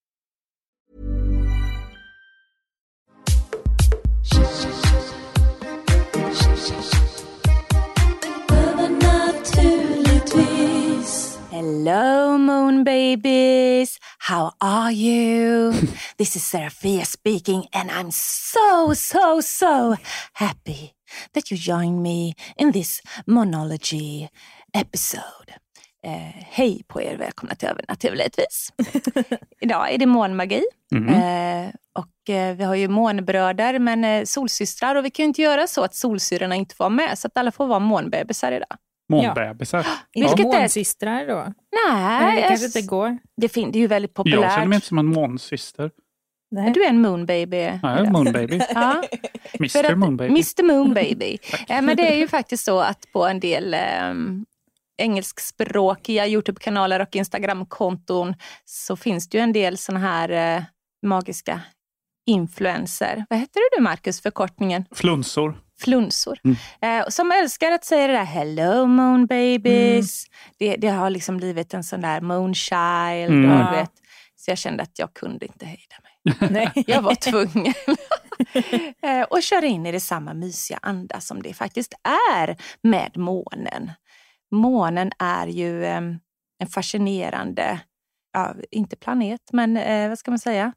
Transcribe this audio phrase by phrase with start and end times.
[11.61, 13.99] Hello moon babies!
[14.17, 15.73] How are you?
[16.17, 19.95] this is Seraphia speaking and I'm so, so, so
[20.33, 20.95] happy
[21.33, 24.27] that you join me in this monology
[24.73, 25.53] episode.
[26.03, 28.73] Eh, hej på er, välkomna till Övernaturligtvis.
[29.61, 30.63] Idag är det månmagi.
[30.93, 35.41] Eh, och eh, vi har ju månbröder men eh, solsystrar och vi kan ju inte
[35.41, 38.77] göra så att solsyrorna inte får vara med så att alla får vara månbebisar idag.
[39.11, 39.79] Månbebisar.
[39.79, 41.53] Är Vilket det är- månsystrar då?
[41.87, 43.17] Nej, det kanske inte går.
[43.37, 44.41] det, fin- det är ju väldigt populärt.
[44.41, 45.91] Jag känner mig inte som en månsyster.
[46.51, 46.71] Nej.
[46.73, 47.57] Du är en moonbaby.
[47.83, 48.61] Jag är Moonbaby.
[48.73, 49.03] Ja.
[49.59, 50.29] Mr Moonbaby.
[50.29, 51.37] Mr Moonbaby.
[51.69, 53.79] eh, men det är ju faktiskt så att på en del eh,
[54.97, 58.33] engelskspråkiga Youtube-kanaler och Instagram-konton
[58.65, 60.63] så finns det ju en del såna här eh,
[61.05, 61.61] magiska
[62.25, 63.25] influencer.
[63.29, 64.85] Vad heter du Marcus, förkortningen?
[64.91, 65.55] Flunsor.
[65.81, 66.39] Flunsor.
[66.81, 70.25] Eh, som älskar att säga det där hello moon babies.
[70.59, 73.45] Det, det har liksom blivit en sån där moonchild.
[73.45, 73.51] Mm.
[73.51, 73.91] Och, vet,
[74.35, 76.49] så jag kände att jag kunde inte hejda mig.
[76.51, 76.71] Nej.
[76.87, 77.73] Jag var tvungen.
[79.03, 81.93] Eh, och köra in i det samma mysiga anda som det faktiskt
[82.33, 83.91] är med månen.
[84.51, 86.01] Månen är ju eh,
[86.59, 87.79] en fascinerande,
[88.33, 90.73] ja, inte planet, men eh, vad ska man säga?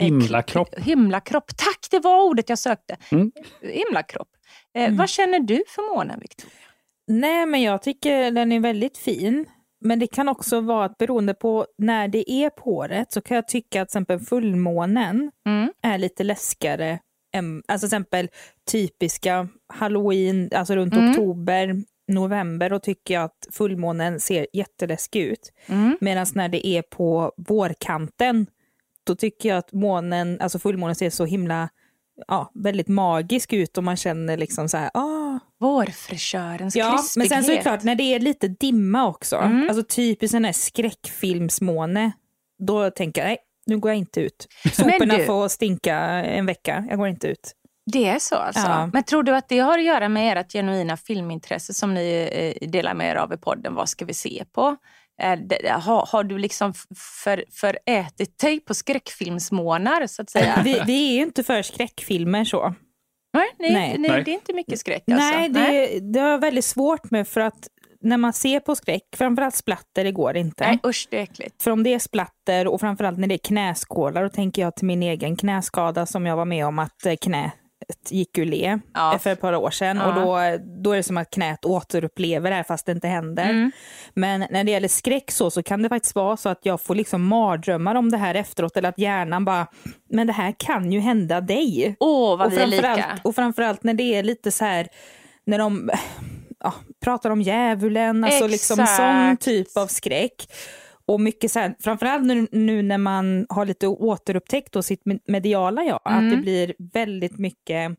[0.00, 0.78] Eh, Himlakropp.
[0.78, 1.56] Himlakropp.
[1.56, 2.96] Tack, det var ordet jag sökte.
[3.10, 3.32] Mm.
[3.62, 4.28] Himlakropp.
[4.74, 4.96] Eh, Mm.
[4.96, 6.52] Vad känner du för månen, Victoria?
[7.08, 9.46] Nej, men jag tycker den är väldigt fin.
[9.80, 13.34] Men det kan också vara att beroende på när det är på året så kan
[13.34, 15.72] jag tycka att till exempel fullmånen Mm.
[15.82, 16.98] är lite läskigare.
[17.34, 18.28] Än, alltså till exempel
[18.70, 21.10] typiska halloween, alltså runt Mm.
[21.10, 21.74] oktober,
[22.08, 25.52] november, då tycker jag att fullmånen ser jätteläskig ut.
[25.66, 25.96] Mm.
[26.00, 28.46] Medan när det är på vårkanten,
[29.06, 31.68] då tycker jag att månen, alltså fullmånen ser så himla,
[32.28, 35.38] ja, väldigt magisk ut och man känner liksom så här, ah.
[35.60, 37.28] Vårfräschörens Ja, men krispighet.
[37.30, 39.68] sen så är det klart, när det är lite dimma också, Mm.
[39.68, 42.12] alltså typiskt här skräckfilmsmåne,
[42.58, 44.46] då tänker jag, nej, nu går jag inte ut.
[44.64, 47.52] Men Soporna du- får stinka en vecka, jag går inte ut.
[47.92, 48.66] Det är så alltså?
[48.66, 48.90] Ja.
[48.92, 52.68] Men tror du att det har att göra med ert genuina filmintresse som ni eh,
[52.68, 53.74] delar med er av i podden?
[53.74, 54.76] Vad ska vi se på?
[55.22, 56.72] Eh, det- har, har du liksom
[57.24, 60.60] för, förätit dig på skräckfilmsmånar så att säga?
[60.64, 62.74] Vi, vi är ju inte för skräckfilmer så.
[63.34, 63.98] nej, nej, Nej.
[63.98, 65.30] nej, det är inte mycket skräck alltså.
[65.30, 67.68] Nej, det, det har jag väldigt svårt med för att
[68.00, 70.66] när man ser på skräck, framförallt splatter, det går inte.
[70.66, 71.62] nej usch det är äckligt.
[71.62, 74.86] För om det är splatter och framförallt när det är knäskålar, då tänker jag till
[74.86, 77.52] min egen knäskada som jag var med om att eh, knät
[78.08, 79.18] gick ur le Ja.
[79.22, 79.96] för ett par år sedan.
[79.96, 80.06] Ja.
[80.06, 80.36] Och då,
[80.82, 83.44] då är det som att knät återupplever det här fast det inte händer.
[83.50, 83.70] Mm.
[84.14, 86.94] Men när det gäller skräck så, så kan det faktiskt vara så att jag får
[86.94, 88.76] liksom mardrömmar om det här efteråt.
[88.76, 89.66] Eller att hjärnan bara,
[90.10, 91.96] men det här kan ju hända dig.
[92.00, 93.18] Åh, vad och vi är lika.
[93.24, 94.88] och framförallt när det är lite så här,
[95.44, 95.90] när de
[96.60, 100.48] ja, pratar om djävulen, alltså liksom sån typ av skräck.
[101.08, 105.20] Och mycket så här, framförallt nu, nu när man har lite återupptäckt då sitt med-
[105.26, 106.24] mediala jag, Mm.
[106.24, 107.96] att det blir väldigt mycket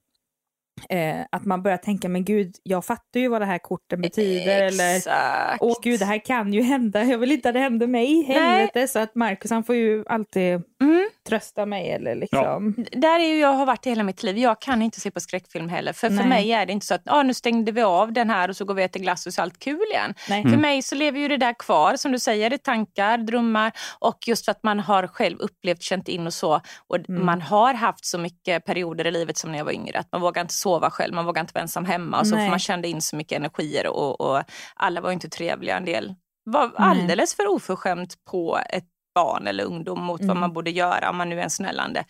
[0.90, 4.62] eh, att man börjar tänka, men gud, jag fattar ju vad det här korten betyder.
[4.62, 5.58] Eller, Exakt.
[5.62, 8.88] åh gud, det här kan ju hända, jag vill inte att det händer mig, helvete.
[8.88, 11.10] Så att Marcus han får ju alltid Mm.
[11.30, 12.76] trösta mig eller liksom.
[12.92, 14.38] Där är ju jag har varit i hela mitt liv.
[14.38, 15.94] Jag kan inte se på skräckfilm heller.
[15.94, 18.50] För för mig är det inte så att ah, nu stängde vi av den här
[18.50, 20.14] och så går vi och äter glass och så är allt kul igen.
[20.30, 20.44] Nej.
[20.44, 24.18] För mig så lever ju det där kvar, som du säger, i tankar, drömmar och
[24.28, 26.62] just för att man har själv upplevt, känt in och så.
[26.88, 27.26] Och Mm.
[27.26, 30.22] man har haft så mycket perioder i livet som när jag var yngre att man
[30.22, 33.02] vågar inte sova själv, man vågar inte vara ensam hemma och så man kände in
[33.02, 34.44] så mycket energier och, och
[34.76, 35.78] alla var inte trevliga.
[35.78, 38.86] En del var alldeles för oförskämt på ett
[39.16, 40.40] barn eller ungdom mot vad Mm.
[40.40, 42.04] man borde göra om man nu är en snällande.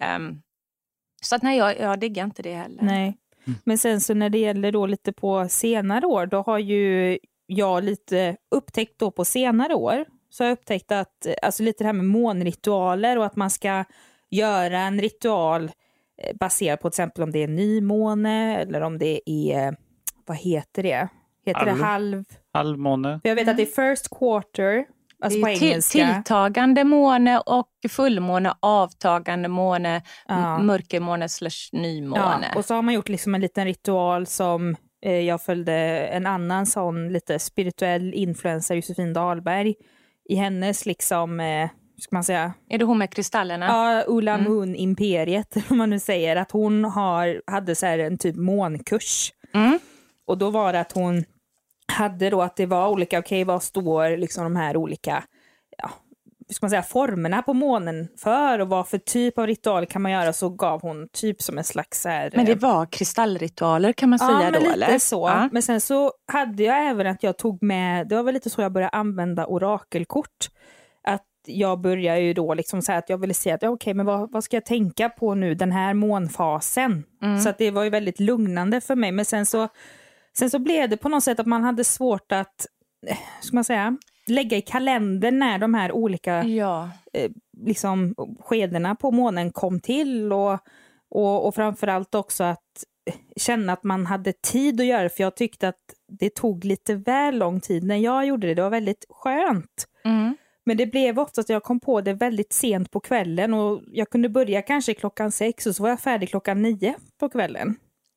[0.00, 0.42] Ehm,
[1.22, 2.82] så att nej, jag, jag diggar inte det heller.
[2.82, 3.16] Nej.
[3.64, 7.84] Men sen så när det gäller då lite på senare år, då har ju jag
[7.84, 11.92] lite upptäckt då på senare år, så har jag upptäckt att, alltså lite det här
[11.92, 13.84] med månritualer och att man ska
[14.30, 15.70] göra en ritual eh,
[16.40, 19.76] baserat på till exempel om det är nymåne eller om det är,
[20.26, 21.08] vad heter det?
[21.46, 21.78] Heter Halv.
[21.78, 22.24] det halv?
[22.52, 23.20] Halvmåne.
[23.24, 24.84] Jag vet att det är first quarter,
[25.22, 26.14] alltså på det är till, engelska.
[26.14, 30.58] tilltagande måne och fullmåne, avtagande måne, Ja.
[30.58, 32.46] mörkermåne slash nymåne.
[32.52, 35.72] Ja, och så har man gjort liksom en liten ritual som eh, jag följde
[36.06, 39.74] en annan sån lite spirituell influencer, Josefin Dahlberg,
[40.28, 43.66] i hennes liksom, eh, ska man säga, Är det hon med kristallerna?
[43.66, 44.52] ja, Ulla Mm.
[44.52, 49.32] Moon-imperiet, om man nu säger, att hon har, hade så här en typ månkurs.
[49.54, 49.78] Mm.
[50.26, 51.24] Och då var det att hon
[51.92, 55.24] hade då att det var olika, okej vad står liksom de här olika,
[55.78, 55.90] ja,
[56.50, 60.12] ska man säga, formerna på månen för och vad för typ av ritual kan man
[60.12, 63.92] göra, så gav hon typ som en slags så här, Men det eh, var kristallritualer
[63.92, 64.98] kan man Ja, säga men då lite eller?
[64.98, 65.28] så.
[65.28, 65.48] Ja.
[65.52, 68.60] Men sen så hade jag även att jag tog med, det var väl lite så
[68.62, 70.48] jag började använda orakelkort.
[71.46, 74.32] Jag började ju då liksom här att jag ville se att, ja, okej, men vad,
[74.32, 77.04] vad ska jag tänka på nu den här månfasen?
[77.22, 77.40] Mm.
[77.40, 79.12] Så att det var ju väldigt lugnande för mig.
[79.12, 79.68] Men sen så,
[80.38, 82.66] sen så blev det på något sätt att man hade svårt att,
[83.06, 83.96] eh, ska man säga,
[84.26, 86.90] lägga i kalendern när de här olika Ja.
[87.66, 90.58] liksom, skedena på månen kom till och,
[91.10, 92.84] och, och framförallt också att
[93.36, 96.94] känna att man hade tid att göra det, för jag tyckte att det tog lite
[96.94, 98.54] väl lång tid när jag gjorde det.
[98.54, 99.86] Det var väldigt skönt.
[100.04, 100.36] Mm.
[100.66, 104.10] Men det blev ofta att jag kom på det väldigt sent på kvällen och jag
[104.10, 107.76] kunde börja kanske klockan sex och så var jag färdig klockan nio på kvällen.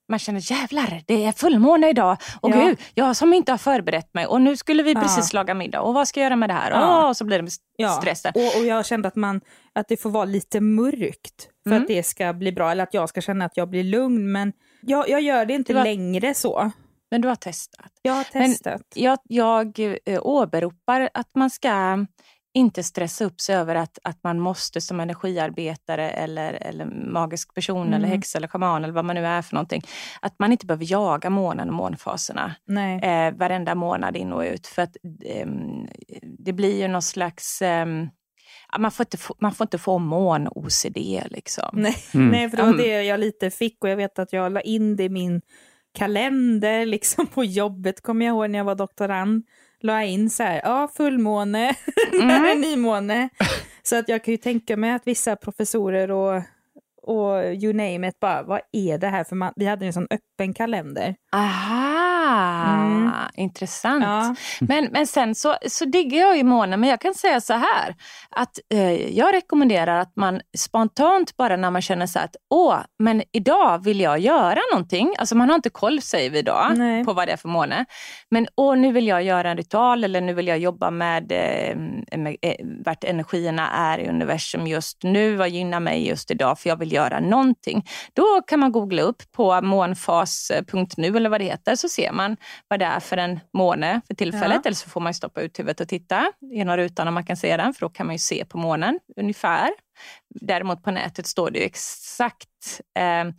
[0.09, 2.17] Man känner jävlar, det är fullmåne idag.
[2.41, 2.65] Och Ja.
[2.65, 4.25] gud, jag som inte har förberett mig.
[4.25, 5.01] Och nu skulle vi Ja.
[5.01, 5.81] precis laga middag.
[5.81, 6.71] Och vad ska jag göra med det här?
[6.71, 7.09] Ja.
[7.09, 8.31] Och så blir det Ja, stressen.
[8.35, 9.41] och, och jag kände att, man,
[9.73, 11.81] att det får vara lite mörkt för Mm.
[11.81, 14.31] att det ska bli bra, eller att jag ska känna att jag blir lugn.
[14.31, 16.71] Men jag, jag gör det inte Det var- längre så.
[17.11, 17.91] Men du har testat.
[18.01, 18.81] Jag har Men- testat.
[18.95, 22.05] Jag, jag eh, åberopar att man ska
[22.53, 27.87] inte stressa upp sig över att, att man måste som energiarbetare eller, eller magisk person
[27.87, 27.93] Mm.
[27.93, 29.81] eller häxa eller shaman eller vad man nu är för någonting.
[30.21, 32.99] Att man inte behöver jaga månen och månfaserna Nej.
[33.03, 34.67] eh, varenda månad in och ut.
[34.67, 35.87] För att ehm,
[36.23, 37.61] det blir ju någon slags...
[38.71, 40.97] ja, man, får inte få, man får inte få mån-OCD
[41.29, 41.69] liksom.
[41.73, 42.29] Nej, Mm.
[42.29, 42.81] nej, för det var Mm.
[42.81, 45.41] det jag lite fick och jag vet att jag la in det i min
[45.93, 49.43] kalender, liksom på jobbet kommer jag ihåg när jag var doktorand.
[49.81, 51.69] La jag in så här, ja fullmåne,
[52.45, 53.29] är nymåne.
[53.83, 56.41] Så att jag kan ju tänka mig att vissa professorer och,
[57.01, 59.23] och you name it, bara vad är det här?
[59.23, 61.15] För man, vi hade ju en sån öppen kalender.
[61.31, 61.98] Aha,
[62.75, 63.11] Mm.
[63.35, 64.03] intressant.
[64.03, 64.35] Ja.
[64.59, 67.95] Men, men sen så, så diggar jag ju månen, men jag kan säga så här.
[68.29, 72.77] Att eh, jag rekommenderar att man spontant bara när man känner så här att åh,
[72.99, 75.15] men idag vill jag göra någonting.
[75.17, 77.05] Alltså man har inte koll säger vi idag Nej.
[77.05, 77.85] på vad det är för måne.
[78.31, 81.77] Men åh, nu vill jag göra en ritual eller nu vill jag jobba med, eh,
[82.17, 82.55] med eh,
[82.85, 85.35] vart energierna är i universum just nu.
[85.35, 86.59] Vad gynnar mig just idag?
[86.59, 87.85] För jag vill göra någonting.
[88.13, 92.37] Då kan man googla upp på månfas.nu eller vad det heter så ser man
[92.67, 94.55] vad det är för en måne för tillfället.
[94.55, 94.61] Ja.
[94.65, 97.57] Eller så får man stoppa ut huvudet och titta genom rutan om man kan se
[97.57, 99.69] den för då kan man ju se på månen ungefär.
[100.29, 103.31] Däremot på nätet står det ju exakt eh,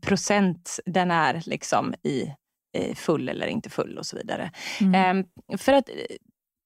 [0.00, 2.32] procent den är liksom i
[2.94, 4.50] full eller inte full och så vidare.
[4.80, 5.24] Mm.
[5.50, 5.90] Eh, för att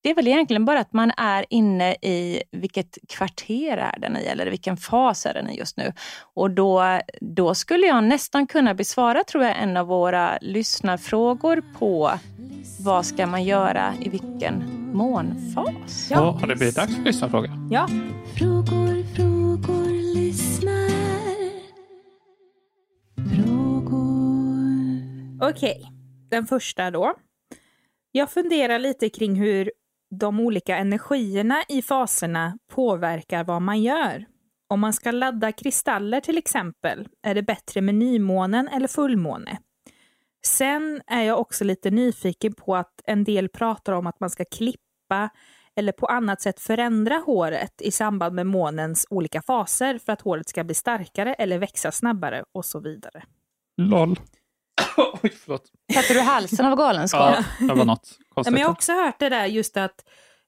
[0.02, 4.24] det är väl egentligen bara att man är inne i vilket kvarter är den i
[4.24, 5.93] eller vilken fas är den i just nu.
[6.34, 12.13] Och då, då skulle jag nästan kunna besvara, tror jag, en av våra lyssnarfrågor på
[12.81, 16.06] vad ska man göra i vilken månfas?
[16.08, 17.51] Så har det blivit dags för lyssnarfråga.
[17.70, 17.89] Ja,
[18.39, 20.91] Frågor, frågor, lyssnar.
[23.34, 25.51] Frågor.
[25.51, 25.91] okej.
[26.31, 27.15] Den första då.
[28.13, 29.70] Jag funderar lite kring hur
[30.10, 34.24] de olika energierna i faserna påverkar vad man gör.
[34.69, 39.58] Om man ska ladda kristaller till exempel, är det bättre med nymånen eller fullmåne?
[40.46, 44.44] Sen är jag också lite nyfiken på att en del pratar om att man ska
[44.44, 45.31] klippa
[45.76, 50.48] eller på annat sätt förändra håret i samband med månens olika faser för att håret
[50.48, 53.22] ska bli starkare eller växa snabbare och så vidare.
[53.76, 54.17] LOL.
[55.22, 55.63] Oj, förlåt.
[55.94, 57.34] Sätter du halsen av galenskap?
[57.60, 58.53] Ja, det var något konstigt.
[58.53, 60.05] men jag har också hört det där just att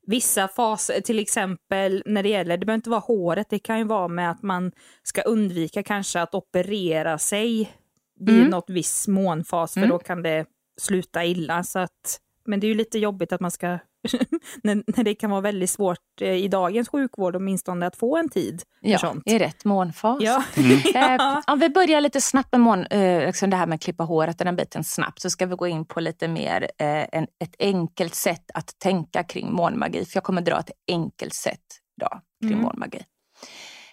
[0.07, 3.85] vissa faser, till exempel när det gäller, det behöver inte vara håret, det kan ju
[3.85, 4.73] vara med att man
[5.03, 7.73] ska undvika kanske att operera sig
[8.21, 8.51] vid Mm.
[8.51, 9.91] något viss månfas, för Mm.
[9.91, 10.47] då kan det
[10.81, 11.63] sluta illa.
[11.63, 13.79] Så att, men det är ju lite jobbigt att man ska
[14.63, 18.29] när, när det kan vara väldigt svårt eh, i dagens sjukvård åtminstone att få en
[18.29, 19.23] tid för Ja, sånt.
[19.27, 20.19] i rätt månfas.
[20.23, 20.43] Ja.
[20.95, 24.05] Eh, om vi börjar lite snabbt med mån, eh, liksom det här med att klippa
[24.05, 27.23] håret och den biten snabbt så ska vi gå in på lite mer eh, en,
[27.45, 30.05] ett enkelt sätt att tänka kring månmagi.
[30.05, 31.61] För jag kommer dra ett enkelt sätt
[32.01, 32.63] idag kring Mm.
[32.65, 32.99] månmagi.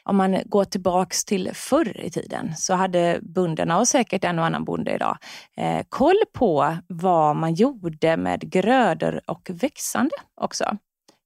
[0.03, 4.45] Om man går tillbaks till förr i tiden så hade bönderna och säkert en och
[4.45, 5.17] annan bonde idag
[5.57, 10.77] eh, koll på vad man gjorde med grödor och växande också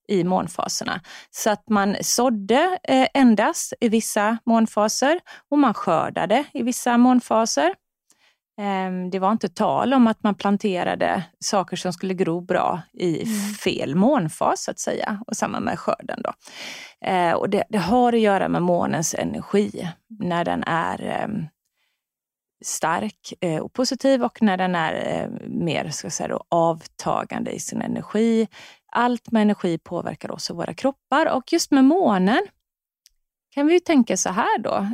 [0.08, 1.02] i månfaserna.
[1.32, 7.74] Så att man sådde eh, endast i vissa månfaser och man skördade i vissa månfaser.
[8.58, 13.26] Ehm, Det var inte tal om att man planterade saker som skulle gro bra i
[13.64, 15.24] fel månfas så att säga.
[15.28, 16.22] Och samma med skörden.
[16.24, 16.34] Då.
[17.08, 21.46] Eh, Och det, det har att göra med månens energi när den är ehm,
[22.66, 24.94] stark eh, och positiv och när den är
[25.24, 28.48] eh, mer ska säga då, avtagande i sin energi.
[28.92, 32.42] Allt med energi påverkar oss och våra kroppar och just med månen
[33.54, 34.88] kan vi ju tänka så här då.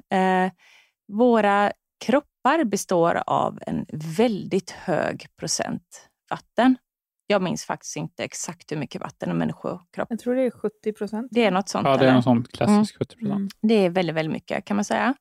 [1.07, 1.71] Våra
[2.05, 3.85] kroppar består av en
[4.17, 6.77] väldigt hög procent vatten.
[7.27, 10.07] Jag minns faktiskt inte exakt hur mycket vatten en människokropp...
[10.09, 11.27] Jag tror det är 70 procent.
[11.31, 11.87] Det är något sånt.
[11.87, 12.13] Ja, det är eller?
[12.13, 13.35] någon sån klassisk 70 procent.
[13.35, 13.49] Mm.
[13.61, 15.15] Det är väldigt, väldigt mycket kan man säga.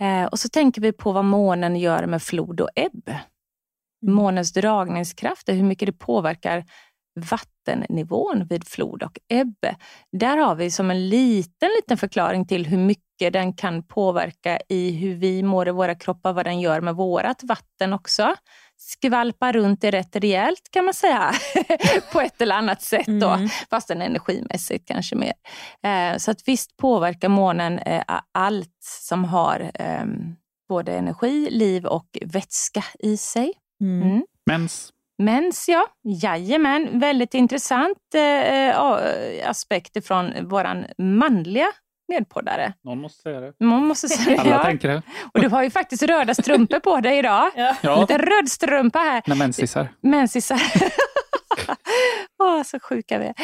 [0.00, 3.08] Eh, och så tänker vi på vad månen gör med flod och ebb.
[3.08, 4.14] Mm.
[4.14, 6.64] Månens dragningskraft, hur mycket det påverkar
[7.30, 9.56] vattennivån vid flod och ebb.
[10.12, 14.90] Där har vi som en liten, liten förklaring till hur mycket den kan påverka i
[14.90, 18.34] hur vi mår i våra kroppar, vad den gör med vårat vatten också.
[18.76, 21.32] Skvalpar runt det rätt rejält kan man säga,
[22.12, 23.48] på ett eller annat sätt då, Mm.
[23.70, 25.32] fastän energimässigt kanske mer.
[25.84, 28.02] Eh, så att visst påverkar månen eh,
[28.32, 30.04] allt som har eh,
[30.68, 33.52] både energi, liv och vätska i sig.
[33.80, 34.02] Mm.
[34.10, 34.22] Mm.
[34.46, 34.90] Mens.
[35.18, 35.86] Mens, ja.
[36.22, 36.98] Jajamän.
[37.00, 39.00] Väldigt intressant eh, a-
[39.44, 41.66] aspekt från våran manliga
[42.12, 42.72] medpoddare.
[42.84, 43.52] Någon måste säga det.
[43.64, 44.64] Man måste säga Alla ja.
[44.64, 45.02] tänker det.
[45.34, 47.50] Och du har ju faktiskt röda strumpor på dig idag.
[47.56, 47.76] Ja.
[47.82, 49.22] Ja, Lite röd strumpa här.
[49.26, 49.88] när mensisar.
[50.00, 50.60] Mensisar.
[52.42, 53.34] Åh, så sjuka vi är.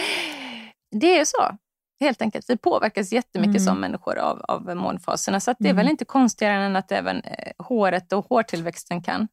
[1.01, 1.57] Det är så.
[2.01, 2.45] Helt enkelt.
[2.51, 3.65] Vi påverkas jättemycket Mm.
[3.67, 5.41] som människor av, av månfaserna.
[5.41, 5.77] Så att det är Mm.
[5.77, 9.29] väl inte konstigare än att även eh, håret och hårtillväxten kan,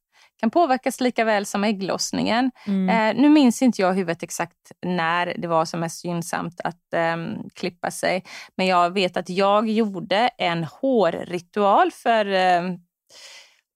[0.45, 2.51] kan påverkas lika väl som ägglossningen.
[2.67, 2.89] Mm.
[3.17, 6.93] Eh, nu minns inte jag i huvudet exakt när det var som mest gynnsamt att
[6.95, 8.23] ehm, klippa sig.
[8.57, 12.79] Men jag vet att jag gjorde en hårritual för, um,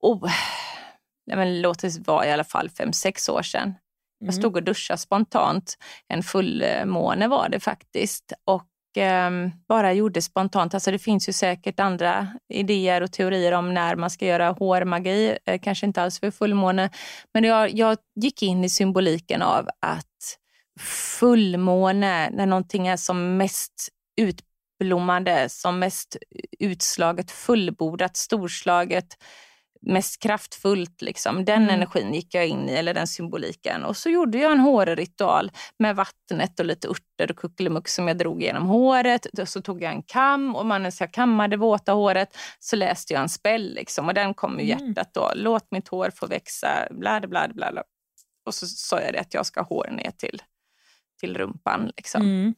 [0.01, 0.31] oh,
[1.27, 3.73] nej, men låt det vara i alla fall fem sex år sedan.
[4.19, 4.33] Jag Mm.
[4.41, 5.77] stod och duschade spontant.
[6.07, 8.33] En fullmåne var det faktiskt.
[8.45, 8.68] Och
[8.99, 9.29] eh,
[9.67, 10.73] bara gjorde spontant.
[10.73, 15.37] Alltså det finns ju säkert andra idéer och teorier om när man ska göra hårmagi.
[15.45, 16.89] Eh, kanske inte alls för fullmåne.
[17.33, 20.05] Men jag, jag gick in i symboliken av att
[21.19, 23.89] fullmåne, när någonting är som mest
[24.21, 26.17] utblommande, som mest
[26.59, 29.17] utslaget, fullbordat, storslaget,
[29.81, 31.01] mest kraftfullt.
[31.01, 31.45] Liksom.
[31.45, 31.75] Den Mm.
[31.75, 33.85] energin gick jag in i, eller den symboliken.
[33.85, 38.17] Och så gjorde jag en hårritual med vattnet och lite örter och kuckelimuck som jag
[38.17, 39.27] drog genom håret.
[39.45, 43.29] Så tog jag en kam och medan jag kammade våta håret så läste jag en
[43.29, 43.73] spell.
[43.73, 44.07] Liksom.
[44.07, 44.87] Och den kom ur Mm.
[44.87, 45.31] hjärtat då.
[45.35, 47.71] Låt mitt hår få växa, bla bla bla.
[47.71, 47.83] bla.
[48.45, 50.41] Och så sa jag det att jag ska ha hår ner till,
[51.19, 51.91] till rumpan.
[51.97, 52.21] Liksom.
[52.21, 52.53] Mm.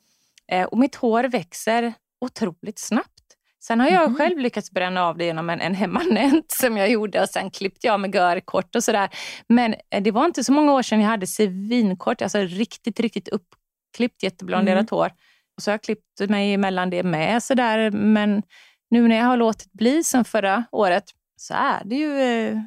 [0.48, 3.21] Eh, och mitt hår växer otroligt snabbt.
[3.64, 4.16] Sen har jag Mhm.
[4.18, 7.88] själv lyckats bränna av det genom en, en hemmanent som jag gjorde och sen klippte
[7.88, 9.10] jag med görkort och sådär.
[9.50, 13.28] Men eh, det var inte så många år sedan jag hade svinkort, alltså riktigt, riktigt
[13.28, 15.12] uppklippt jätteblonderat hår.
[15.58, 17.92] Och så har jag klippt mig emellan det med sådär.
[17.92, 18.44] Men
[18.90, 21.04] nu när jag har låtit bli sen förra året
[21.38, 22.58] så är det ju eh,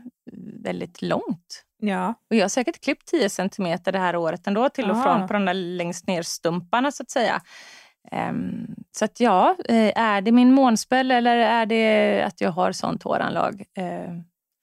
[0.65, 1.63] väldigt långt.
[1.79, 2.15] Ja.
[2.31, 5.03] Och jag har säkert klippt 10 centimeter det här året ändå till och Ah.
[5.03, 7.41] från på de där längst ner stumparna så att säga.
[8.13, 8.67] Ehm,
[8.99, 13.03] så att ja, eh, är det min månspel eller är det att jag har sånt
[13.03, 13.63] håranlag?
[13.79, 14.15] Eh,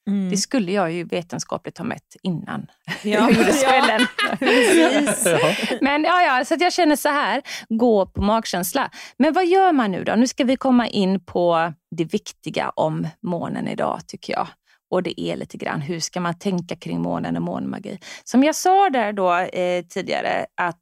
[0.06, 0.30] Mm.
[0.30, 2.66] Det skulle jag ju vetenskapligt ha mätt innan
[3.02, 3.10] Ja.
[3.10, 4.00] jag gjorde spällen.
[5.24, 5.54] Ja.
[5.80, 8.90] Men ja, ja, så att jag känner så här, gå på magkänsla.
[9.16, 10.14] Men vad gör man nu då?
[10.14, 14.48] Nu ska vi komma in på det viktiga om månen idag tycker jag.
[14.90, 17.98] Och det är lite grann, hur ska man tänka kring månen och månmagi?
[18.24, 20.80] Som jag sa där då eh, tidigare, att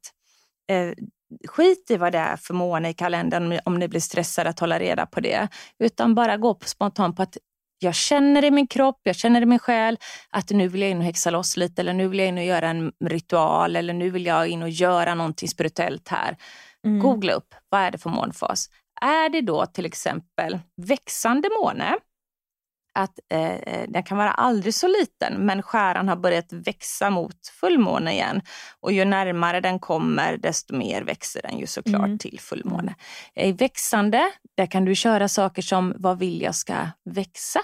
[0.71, 0.91] eh,
[1.47, 4.79] skit i vad det är för måne i kalendern om ni- blir stressade att hålla
[4.79, 5.47] reda på det.
[5.79, 7.37] Utan bara gå på spontant på att
[7.79, 9.97] jag känner i min kropp, jag känner i min själ
[10.29, 12.43] att nu vill jag in och häxa loss lite eller nu vill jag in och
[12.43, 16.37] göra en ritual eller nu vill jag in och göra någonting spirituellt här.
[16.85, 16.99] Mm.
[16.99, 18.69] Googla upp, vad är det för månfas?
[19.01, 21.95] Är det då till exempel växande måne,
[22.93, 28.11] att eh, den kan vara aldrig så liten men skäran har börjat växa mot fullmåne
[28.13, 28.41] igen.
[28.79, 32.17] Och ju närmare den kommer desto mer växer den ju såklart Mm.
[32.17, 32.95] till fullmåne.
[33.35, 37.59] I växande, där kan du köra saker som vad vill jag ska växa?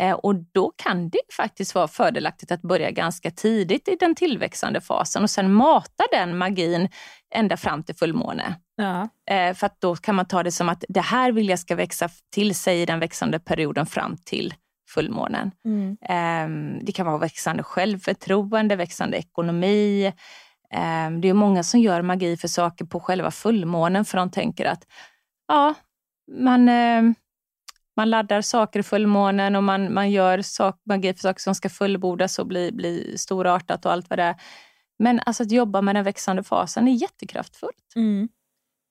[0.00, 4.80] Eh, och då kan det faktiskt vara fördelaktigt att börja ganska tidigt i den tillväxande
[4.80, 6.88] fasen och sen mata den magin
[7.34, 8.54] ända fram till fullmåne.
[8.76, 9.08] Ja.
[9.30, 11.74] Eh, för att då kan man ta det som att det här vill jag ska
[11.74, 14.54] växa till sig i den växande perioden fram till
[14.88, 15.50] fullmånen.
[15.64, 15.96] Mm.
[16.02, 20.06] Eh, det kan vara växande självförtroende, växande ekonomi.
[20.74, 24.64] Eh, det är många som gör magi för saker på själva fullmånen för de tänker
[24.64, 24.86] att
[25.48, 25.74] ja,
[26.38, 27.02] man, eh,
[28.00, 31.68] man laddar saker i fullmånen och man, man gör sak, magi för saker som ska
[31.68, 34.34] fullbordas och bli, bli storartat och allt vad det är.
[34.98, 37.92] Men alltså att jobba med den växande fasen är jättekraftfullt.
[37.96, 38.28] Mm.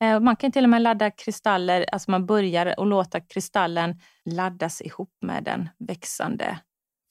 [0.04, 4.82] Eh, Man kan till och med ladda kristaller, alltså man börjar och låta kristallen laddas
[4.82, 6.60] ihop med den växande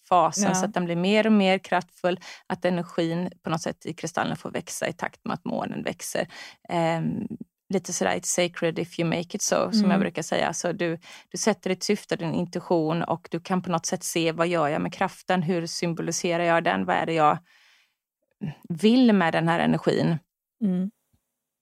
[0.09, 0.55] fasen Ja.
[0.55, 4.37] så att den blir mer och mer kraftfull, att energin på något sätt i kristallen
[4.37, 6.29] får växa i takt med att månen växer.
[7.75, 9.91] Lite sådär, it's sacred if you make it so, som Mm.
[9.91, 10.53] jag brukar säga.
[10.53, 10.99] Så du,
[11.29, 14.69] du sätter ditt syfte, din intuition och du kan på något sätt se vad gör
[14.69, 17.39] jag med kraften, hur symboliserar jag den, vad är det jag
[18.69, 20.19] vill med den här energin.
[20.65, 20.91] Mm.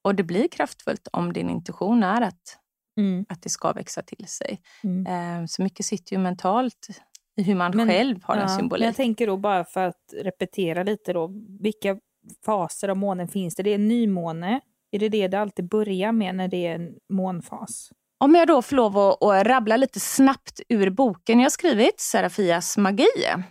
[0.05, 2.59] Och det blir kraftfullt om din intuition är att,
[2.99, 3.27] Mm.
[3.29, 4.61] att det ska växa till sig.
[4.85, 5.07] Mm.
[5.43, 6.89] Eh, Så mycket sitter ju mentalt
[7.37, 8.87] i hur man Men- själv har en Ja, men symbolik.
[8.87, 11.99] Jag tänker då bara för att repetera lite då, vilka
[12.45, 13.63] faser av månen finns det?
[13.63, 14.61] Det är nymåne.
[14.93, 17.91] Är det det det alltid börjar med när det är en månfas?
[18.19, 22.77] Om jag då får lov att, att rabbla lite snabbt ur boken jag skrivit, Serafias
[22.77, 23.07] magi,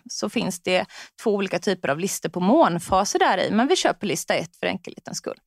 [0.10, 0.86] så finns det
[1.24, 4.56] två olika typer av listor på månfaser där i, men vi kör på lista ett
[4.56, 5.38] för enkelhetens skull.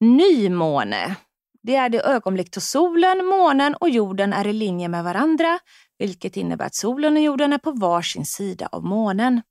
[0.00, 1.16] Nymåne.
[1.62, 5.58] Det är det ögonblick då solen, månen och jorden är i linje med varandra,
[5.98, 9.42] vilket innebär att solen och jorden är på varsin sida av månen.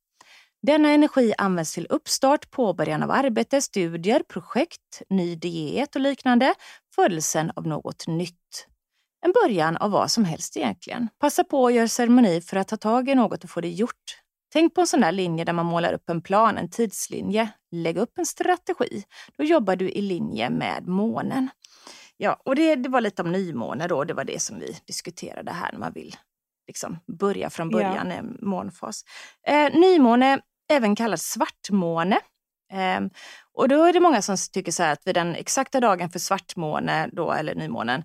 [0.67, 6.53] Denna energi används till uppstart, påbörjan av arbete, studier, projekt, ny diet och liknande,
[6.95, 8.67] födelsen av något nytt.
[9.25, 11.09] En början av vad som helst egentligen.
[11.19, 14.19] Passa på att göra ceremoni för att ta tag i något och få det gjort.
[14.53, 17.49] Tänk på en sån där linje där man målar upp en plan, en tidslinje.
[17.71, 19.03] Lägg upp en strategi.
[19.37, 21.49] Då jobbar du i linje med månen.
[22.17, 24.03] Ja, och det, det var lite om nymåne då.
[24.03, 26.15] Det var det som vi diskuterade här när man vill
[26.67, 28.13] liksom börja från början, Ja.
[28.15, 29.03] en månfas.
[29.47, 32.19] Eh, nymåne, även kallad svartmåne.
[32.71, 33.09] Ehm,
[33.53, 36.19] och då är det många som tycker så här att vid den exakta dagen för
[36.19, 38.03] svartmåne, då, eller nymånen,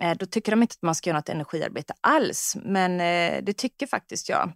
[0.00, 2.56] eh, då tycker de inte att man ska göra något energiarbete alls.
[2.62, 4.52] Men eh, det tycker faktiskt jag.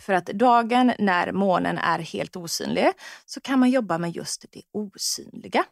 [0.00, 2.92] För att dagen när månen är helt osynlig
[3.26, 5.64] så kan man jobba med just det osynliga.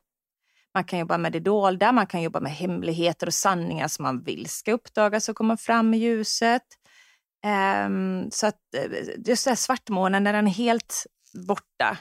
[0.74, 4.22] Man kan jobba med det dolda, man kan jobba med hemligheter och sanningar som man
[4.22, 6.62] vill ska uppdagas och komma fram i ljuset.
[7.44, 8.84] Ehm, så att eh,
[9.26, 11.06] just det här svartmånen när den är helt
[11.46, 11.98] borta.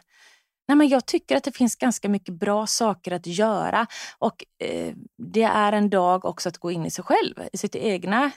[0.67, 3.87] Nej, men jag tycker att det finns ganska mycket bra saker att göra
[4.19, 4.93] och eh,
[5.33, 8.31] det är en dag också att gå in i sig själv, i sitt egna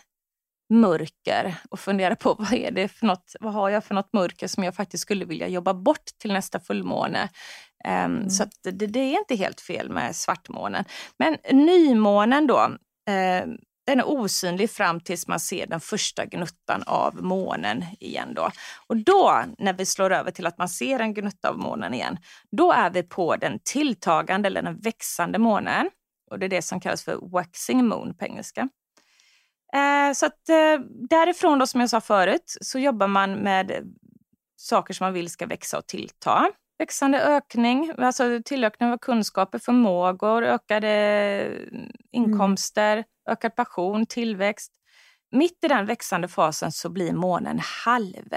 [0.74, 4.48] mörker och fundera på vad är det för något, vad har jag för något mörker
[4.48, 7.28] som jag faktiskt skulle vilja jobba bort till nästa fullmåne.
[7.84, 10.84] Ehm, Så att det, det är inte helt fel med svartmånen.
[11.18, 12.61] Men nymånen då,
[13.11, 13.46] eh,
[13.88, 18.35] den är osynlig fram tills man ser den första gnuttan av månen igen.
[18.35, 18.51] Då.
[18.87, 22.18] Och då, när vi slår över till att man ser en gnutta av månen igen,
[22.51, 25.90] då är vi på den tilltagande eller den växande månen.
[26.31, 28.68] Och det är det som kallas för waxing moon på engelska.
[29.74, 33.94] Eh, så att eh, därifrån då, som jag sa förut, så jobbar man med
[34.57, 36.51] saker som man vill ska växa och tillta.
[36.79, 41.68] Växande ökning, alltså tillökning av kunskaper, förmågor, ökade
[42.12, 44.72] inkomster, ökad passion, tillväxt.
[45.30, 48.28] Mitt i den växande fasen så blir månen halv.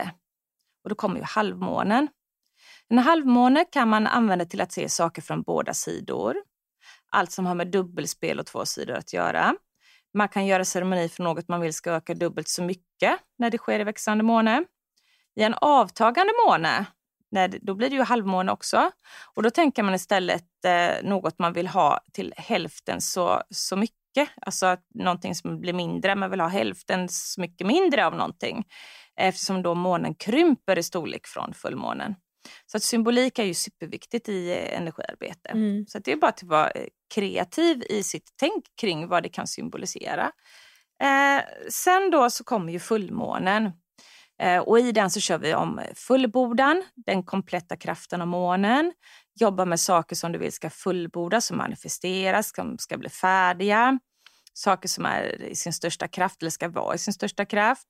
[0.84, 2.08] Och då kommer ju halvmånen.
[2.88, 6.36] En halvmåne kan man använda till att se saker från båda sidor.
[7.12, 9.56] Allt som har med dubbelspel och två sidor att göra.
[10.13, 13.58] Man kan göra ceremoni för något man vill ska öka dubbelt så mycket när det
[13.58, 14.63] sker i växande måne.
[15.36, 16.86] I en avtagande måne,
[17.32, 18.91] när det, då blir det ju halvmåne också.
[19.36, 24.01] Och då tänker man istället eh, något man vill ha till hälften så, så mycket.
[24.41, 28.63] Alltså att någonting som blir mindre, man vill ha hälften så mycket mindre av någonting.
[29.15, 32.15] Eftersom då månen krymper i storlek från fullmånen.
[32.65, 35.50] Så att symbolik är ju superviktigt i eh, energiarbete.
[35.50, 35.86] Mm.
[35.88, 39.30] Så att det är bara att vara eh, kreativ i sitt tänk kring vad det
[39.30, 40.32] kan symbolisera.
[41.04, 43.71] Eh, sen då så kommer ju fullmånen.
[44.41, 48.93] Eh, och i den så kör vi om fullbordan, den kompletta kraften av månen.
[49.39, 54.00] Jobba med saker som du vill ska fullbordas, som manifesteras, som ska bli färdiga.
[54.54, 57.88] Saker som är i sin största kraft eller ska vara i sin största kraft.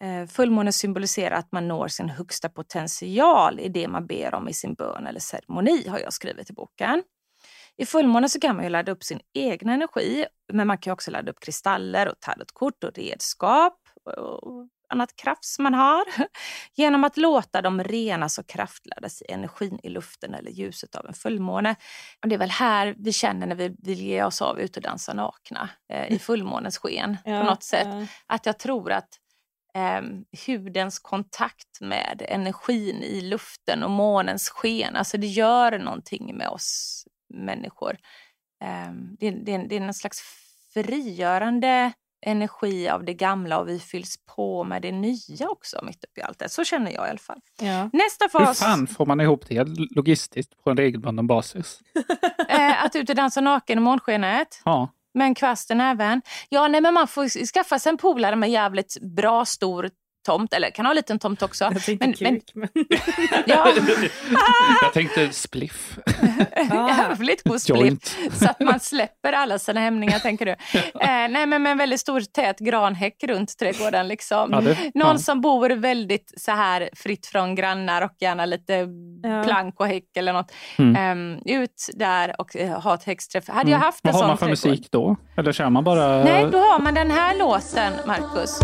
[0.00, 4.54] Eh, fullmånen symboliserar att man når sin högsta potential i det man ber om i
[4.54, 7.02] sin bön eller ceremoni, har jag skrivit i boken.
[7.76, 11.10] I fullmånen så kan man ju ladda upp sin egen energi, men man kan också
[11.10, 13.78] ladda upp kristaller och tarotkort och redskap
[14.16, 16.04] och annat krafts man har
[16.74, 21.14] genom att låta dem renas och kraftladdas i energin i luften eller ljuset av en
[21.14, 21.76] fullmåne.
[22.22, 24.82] Och det är väl här vi känner när vi vill ge oss av ut och
[24.82, 27.88] dansa nakna eh, i fullmånens sken Ja, på något sätt.
[27.90, 28.06] ja.
[28.26, 29.08] Att jag tror att
[29.74, 30.02] eh,
[30.46, 37.04] hudens kontakt med energin i luften och månens sken, alltså det gör någonting med oss
[37.34, 37.96] människor.
[38.64, 40.22] Eh, det, det, det är en slags
[40.74, 46.20] frigörande energi av det gamla och vi fylls på med det nya också mitt uppe
[46.20, 46.48] i allt det.
[46.48, 47.40] Så känner jag i alla fall.
[47.60, 47.90] Ja.
[47.92, 51.80] Nästa Hur fas, fan får man ihop det logistiskt på en regelbunden basis?
[52.48, 54.62] eh, att ut och dansa naken i månskenet.
[54.64, 56.22] Ja, Med en kvast i näven.
[56.48, 59.90] Ja, nej, men man får skaffa sig en polare med jävligt bra stor
[60.26, 61.64] tomt, eller kan ha en liten tomt också.
[61.64, 62.68] Jag tänkte Men- men- kuk, men...
[63.46, 63.68] Ja,
[64.82, 65.98] jag tänkte spliff,
[66.98, 67.78] jävligt god spliff.
[67.80, 68.16] joint.
[68.32, 70.50] Så att man släpper alla sina hämningar, tänker du.
[70.52, 70.88] Eh,
[71.30, 74.08] nej, men med en väldigt stor tät granhäck runt trädgården.
[74.08, 74.50] Liksom.
[74.52, 75.18] Ja, det- Någon ja.
[75.18, 78.86] som bor väldigt så här fritt från grannar och gärna lite
[79.22, 79.42] Ja.
[79.44, 80.52] plank och häck eller något.
[80.78, 80.96] Mm.
[80.96, 83.48] Ehm, ut där och eh, ha ett häxträff.
[83.48, 83.80] Hade jag Mm.
[83.86, 85.16] haft en Vad har sån man för trädgård- musik då?
[85.36, 86.24] Eller kör man bara...
[86.24, 88.60] Nej, då har man den här låten, Marcus.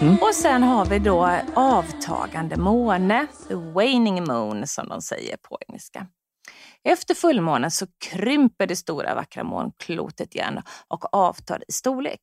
[0.00, 0.16] Mm.
[0.20, 6.06] och sen har vi då avtagande måne, the waning moon som de säger på engelska.
[6.84, 12.20] Efter fullmånen så krymper det stora vackra månklotet igen och avtar i storlek.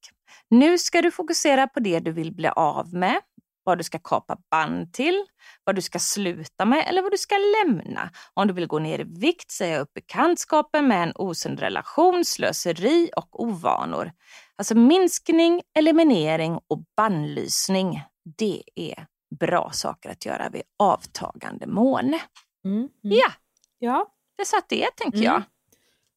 [0.50, 3.20] Nu ska du fokusera på det du vill bli av med,
[3.64, 5.26] vad du ska kapa band till,
[5.64, 8.10] vad du ska sluta med eller vad du ska lämna.
[8.34, 13.10] Om du vill gå ner i vikt, säga upp bekantskapen med en osund relation, slöseri
[13.16, 14.12] och ovanor.
[14.58, 18.02] Alltså minskning, eliminering och bannlysning.
[18.38, 19.06] Det är
[19.40, 22.20] bra saker att göra vid avtagande måne.
[22.66, 22.78] Mm.
[22.78, 22.90] Mm.
[23.02, 23.32] Ja,
[23.80, 24.08] ja.
[24.38, 25.32] det satt det tänker Mm.
[25.32, 25.42] jag.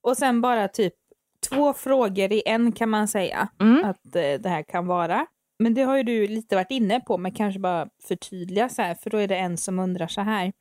[0.02, 0.94] Och sen bara typ
[1.48, 3.84] två frågor i en kan man säga Mm.
[3.84, 5.26] att eh, det här kan vara.
[5.58, 8.94] Men det har ju du lite varit inne på, men kanske bara förtydliga så här,
[8.94, 10.52] för då är det en som undrar så här.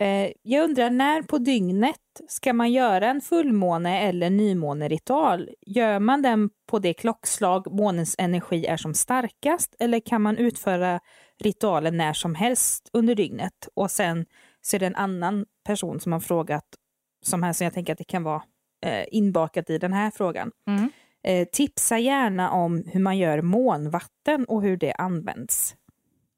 [0.00, 1.96] Eh, jag undrar när på dygnet
[2.28, 5.50] ska man göra en fullmåne eller nymåneritual?
[5.66, 11.00] Gör man den på det klockslag månens energi är som starkast eller kan man utföra
[11.42, 13.68] ritualen när som helst under dygnet?
[13.74, 14.26] Och sen
[14.60, 16.64] så är det en annan person som har frågat,
[17.24, 18.42] som här som jag tänker att det kan vara
[18.86, 20.50] eh, inbakat i den här frågan.
[20.66, 20.90] Mm.
[21.24, 25.76] Eh, tipsa gärna om hur man gör månvatten och hur det används.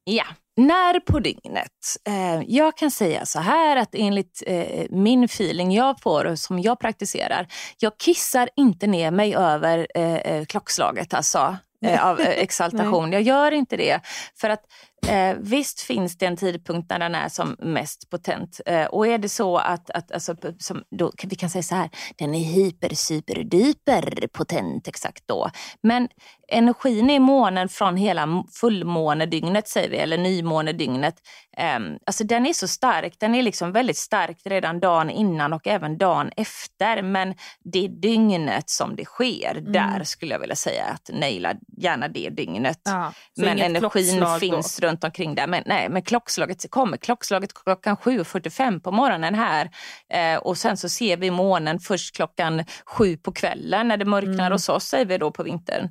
[0.05, 0.25] Ja,
[0.57, 1.73] när på dygnet?
[2.09, 6.59] Eh, jag kan säga så här att enligt eh, min feeling jag får och som
[6.59, 7.47] jag praktiserar,
[7.79, 11.57] jag kissar inte ner mig över eh, eh, klockslaget alltså.
[11.85, 13.13] Eh, av eh, exaltation.
[13.13, 14.01] Jag gör inte det.
[14.37, 14.63] För att
[15.09, 18.61] eh, visst finns det en tidpunkt när den är som mest potent.
[18.67, 21.91] Eh, och är det så att, att alltså, som, då, vi kan säga så här,
[22.17, 25.51] den är hyper, super, duper potent exakt då.
[25.83, 26.09] Men
[26.49, 31.15] energin i månen från hela fullmånedygnet säger vi, eller nymånedygnet,
[31.57, 33.15] ehm, alltså den är så stark.
[33.19, 37.03] Den är liksom väldigt stark redan dagen innan och även dagen efter.
[37.03, 37.35] Men
[37.73, 39.61] det är dygnet som det sker.
[39.73, 42.81] Där skulle jag vilja säga att naila gärna det dygnet.
[42.85, 45.47] Ja, men energin finns runt omkring där.
[45.47, 46.97] Men, nej, men klockslaget kommer.
[46.97, 49.71] Klockslaget klockan 7.45 på morgonen här.
[50.09, 54.33] Eh, och sen så ser vi månen först klockan sju på kvällen när det mörknar
[54.35, 54.53] Mm.
[54.53, 55.89] hos oss, säger vi då på vintern.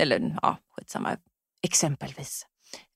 [0.00, 1.16] Eller ja, skitsamma.
[1.62, 2.46] Exempelvis.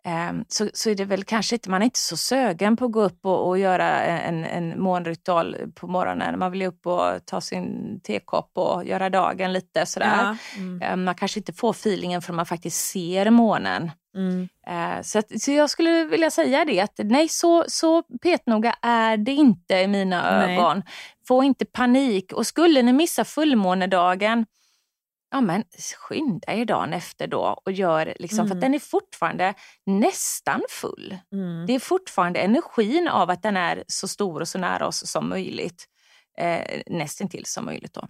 [0.04, 2.92] Ehm, så, så är det väl kanske inte, man är inte så sögen på att
[2.92, 6.38] gå upp och, och göra en, en månritual på morgonen.
[6.38, 10.16] Man vill ju upp och ta sin tekopp och göra dagen lite sådär.
[10.18, 10.36] Ja.
[10.56, 10.82] Mm.
[10.82, 13.90] Ehm, Man kanske inte får feelingen förrän man faktiskt ser månen.
[14.14, 14.48] Mm.
[14.66, 19.16] Eh, Så, att, så jag skulle vilja säga det att nej, så, så petnoga är
[19.16, 20.56] det inte i mina Nej.
[20.58, 20.82] ögon.
[21.28, 22.32] Få inte panik.
[22.32, 24.46] Och skulle ni missa fullmånedagen,
[25.30, 25.64] ja men
[25.98, 28.58] skynda er dagen efter då och gör liksom, för Mm.
[28.58, 29.54] att den är fortfarande
[29.86, 31.18] nästan full.
[31.32, 31.66] Mm.
[31.66, 35.28] Det är fortfarande energin av att den är så stor och så nära oss som
[35.28, 35.86] möjligt.
[36.38, 38.06] Eh, nästintill som möjligt då.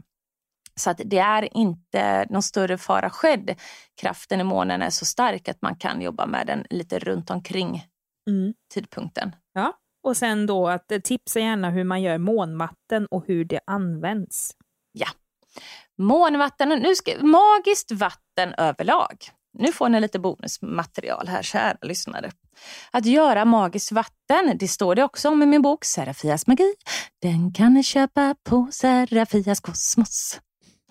[0.75, 3.61] Så att det är inte någon större fara skedd.
[4.01, 7.85] Kraften i månen är så stark att man kan jobba med den lite runt omkring
[8.31, 8.55] Mm.
[8.75, 9.37] tidpunkten.
[9.53, 9.73] Ja.
[10.05, 14.51] Och sen då att tipsa gärna hur man gör månvatten och hur det används.
[15.99, 19.17] Månvatten, nu ska, magiskt vatten överlag.
[19.59, 22.31] Nu får ni lite bonusmaterial här, kära lyssnare.
[22.91, 26.75] Att göra magiskt vatten, det står det också om i min bok Serafias magi.
[27.23, 30.41] Den kan ni köpa på Serafias kosmos.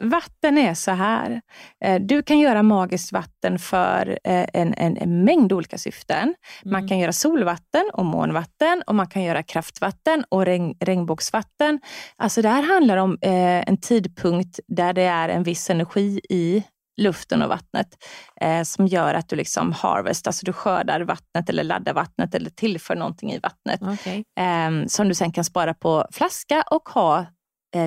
[0.04, 1.42] Vatten är så här.
[1.86, 6.36] Eh, Du kan göra magiskt vatten för eh, en, en, en mängd olika syften.
[6.66, 11.80] Man kan göra solvatten och månvatten och man kan göra kraftvatten och regn, regnbågsvatten.
[12.18, 16.64] Alltså det här handlar om eh, en tidpunkt där det är en viss energi i
[17.02, 17.88] luften och vattnet
[18.42, 22.50] eh, som gör att du liksom harvest, alltså du skördar vattnet eller laddar vattnet eller
[22.50, 24.24] tillför någonting i vattnet Okej.
[24.40, 27.26] eh, som du sen kan spara på flaska och ha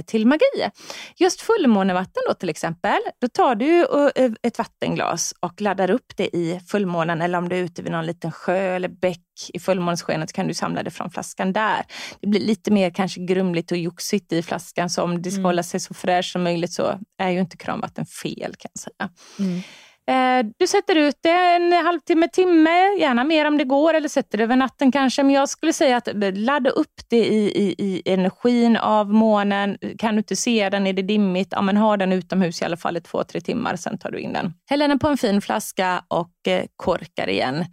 [0.06, 0.70] till magi.
[1.16, 3.80] Just fullmånevatten då till exempel, då tar du
[4.16, 7.92] eh, ett vattenglas och laddar upp det i fullmånen eller om du är ute vid
[7.92, 9.20] någon liten sjö eller bäck
[9.54, 11.82] i fullmånesskenet kan du samla det från flaskan där.
[12.20, 15.44] Det blir lite mer kanske grumligt och joxigt i flaskan så om det ska Mm.
[15.44, 19.10] hålla sig så fräscht som möjligt så är ju inte kranvatten fel kan jag säga.
[19.38, 19.60] Mm.
[20.10, 24.38] Eh, Du sätter ut det en halvtimme, timme, gärna mer om det går, eller sätter
[24.38, 25.22] det över natten kanske.
[25.22, 29.78] Men jag skulle säga att ladda upp det i, i, i energin av månen.
[29.98, 32.76] Kan du inte se den, är det dimmigt, ja, men ha den utomhus i alla
[32.76, 34.52] fall i två, tre timmar, sen tar du in den.
[34.70, 37.64] Häll den på en fin flaska och eh, korkar igen.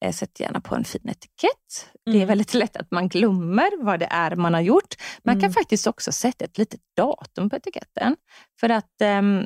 [0.00, 1.90] Eh, Sätt gärna på en fin etikett.
[2.04, 2.28] Det är Mm.
[2.28, 4.94] väldigt lätt att man glömmer vad det är man har gjort.
[5.24, 5.52] Man kan Mm.
[5.52, 8.16] faktiskt också sätta ett litet datum på etiketten.
[8.60, 9.44] För att ehm,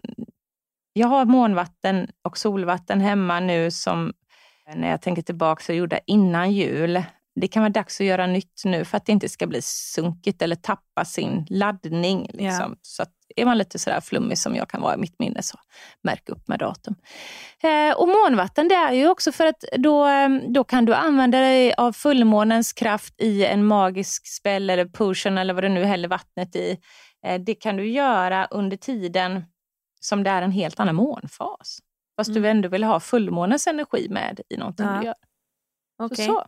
[0.93, 4.13] jag har månvatten och solvatten hemma nu som
[4.75, 7.03] när jag tänker tillbaka så gjorde innan jul.
[7.41, 10.43] Det kan vara dags att göra nytt nu för att det inte ska bli sunkigt
[10.43, 12.31] eller tappa sin laddning.
[12.33, 12.71] Liksom.
[12.71, 12.77] Ja.
[12.83, 13.05] Så
[13.37, 15.59] är man lite sådär flummig som jag kan vara i mitt minne så
[16.03, 16.95] märk upp med datum.
[17.63, 21.41] Eh, och månvatten det är ju också för att då, eh, då kan du använda
[21.41, 26.09] dig av fullmånens kraft i en magisk spell eller potion eller vad du nu häller
[26.09, 26.79] vattnet i.
[27.27, 29.43] Eh, det kan du göra under tiden
[30.01, 31.79] som det är en helt annan månfas.
[32.17, 32.51] Fast du Mm.
[32.57, 34.99] ändå vill ha fullmånens energi med i någonting Ja.
[35.01, 35.15] du gör.
[35.99, 36.27] Okej.
[36.27, 36.45] Så, så.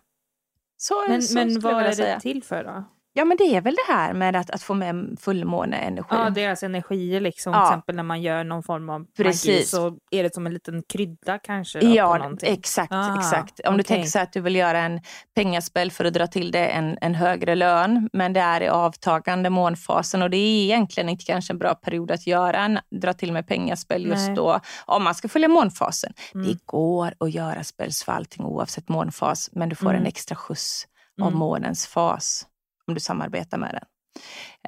[0.77, 2.15] Så, Men, så men vad är säga.
[2.15, 2.85] det till för då?
[3.14, 6.07] Ja men det är väl det här med att, att få med fullmåneenergi.
[6.11, 7.53] Ja, deras energier liksom.
[7.53, 7.66] Ja.
[7.66, 9.70] Till exempel när man gör någon form av magi Precis.
[9.70, 11.81] så är det som en liten krydda kanske.
[11.81, 12.92] Ja, exakt.
[12.92, 13.61] Ah, exakt.
[13.66, 13.85] Om du okej.
[13.85, 15.01] tänker så att du vill göra en
[15.35, 19.51] pengaspel för att dra till det en, en högre lön, men det är i avtagande
[19.51, 23.33] månfasen och det är egentligen inte kanske en bra period att göra en dra till
[23.33, 24.37] med pengaspel just Nej.
[24.37, 26.12] då, om man ska följa månfasen.
[26.35, 26.46] Mm.
[26.46, 30.01] Det går att göra spels för allting oavsett månfas, men du får Mm.
[30.01, 30.85] en extra skjuts
[31.20, 31.38] av Mm.
[31.38, 32.46] månens fas
[32.92, 33.85] om du samarbetar med den.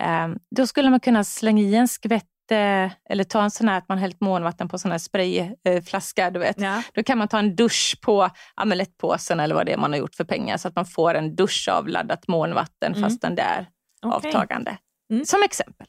[0.06, 3.78] Ehm, då skulle man kunna slänga i en skvätt eh, eller ta en sån här
[3.78, 6.60] att man hällt månvatten på sån här sprayflaska, du vet.
[6.60, 6.82] Ja.
[6.94, 10.14] Då kan man ta en dusch på amulettpåsen eller vad det är man har gjort
[10.14, 13.02] för pengar så att man får en dusch av laddat månvatten Mm.
[13.02, 13.66] fast den där
[14.02, 14.16] Okej.
[14.30, 14.76] avtagande.
[15.10, 15.24] Mm.
[15.24, 15.86] Som exempel.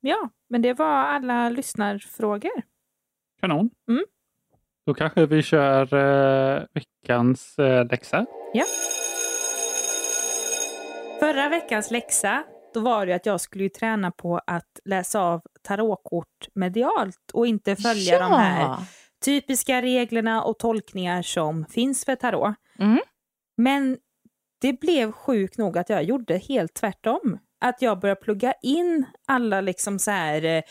[0.00, 2.62] Ja, men det var alla lyssnarfrågor.
[3.40, 3.70] Kanon.
[3.88, 4.04] Mm.
[4.86, 8.26] Då kanske vi kör eh, veckans eh, läxa.
[11.20, 15.42] Förra veckans läxa, då var det att jag skulle ju träna på att läsa av
[15.62, 18.76] tarotkort medialt och inte följa de här
[19.24, 22.54] typiska reglerna och tolkningar som finns för tarot.
[22.78, 22.98] Mm.
[23.56, 23.98] Men
[24.60, 27.38] det blev sjukt nog att jag gjorde helt tvärtom.
[27.60, 30.62] Att jag började plugga in alla liksom så här, eh,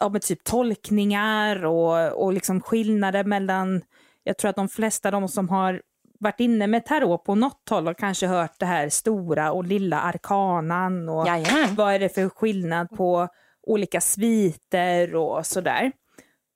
[0.00, 3.82] ja, men typ tolkningar och, och liksom skillnader mellan,
[4.22, 5.82] jag tror att de flesta de som har
[6.20, 10.00] varit inne med tarot på något håll har kanske hört det här stora och lilla
[10.00, 11.74] arkanan och Jajamän.
[11.74, 13.28] vad är det för skillnad på
[13.66, 15.92] olika sviter och sådär.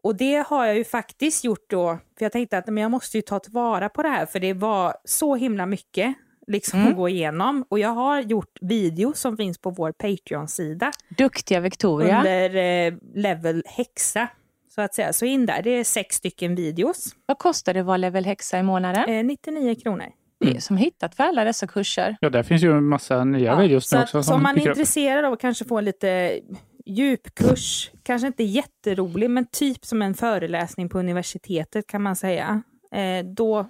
[0.02, 3.18] Och det har jag ju faktiskt gjort då, för jag tänkte att men jag måste
[3.18, 6.14] ju ta tillvara på det här, för det var så himla mycket
[6.46, 6.90] liksom Mm.
[6.92, 7.64] att gå igenom.
[7.68, 12.18] Och jag har gjort videos som finns på vår Patreon-sida Duktiga Victoria.
[12.18, 14.28] under eh, level häxa,
[14.74, 15.12] så att säga.
[15.12, 18.58] Så in där, det är sex stycken videos, Vad kostar det att vara level häxa
[18.58, 19.08] i månaden?
[19.08, 20.06] eh, 99 kronor.
[20.44, 22.16] Det är som hittat för alla dessa kurser.
[22.20, 24.22] Ja, där finns ju en massa nya Ja, videos så nu också.
[24.22, 26.40] så om man är intresserad av att kanske få en lite
[26.86, 32.62] djupkurs, kanske inte jätterolig, men typ som en föreläsning på universitetet kan man säga,
[32.94, 33.66] eh, då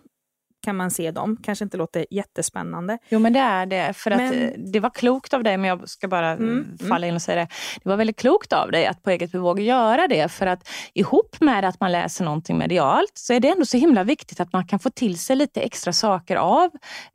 [0.62, 1.36] kan man se dem.
[1.42, 2.98] Kanske inte låter jättespännande.
[3.08, 3.92] Jo men det är det.
[3.96, 7.06] För att Men- eh, det var klokt av dig, men jag ska bara Mm, falla
[7.06, 7.48] in och säga det.
[7.82, 10.28] Det var väldigt klokt av dig att på eget bevåg göra det.
[10.32, 14.04] För att ihop med att man läser någonting medialt så är det ändå så himla
[14.04, 16.70] viktigt att man kan få till sig lite extra saker av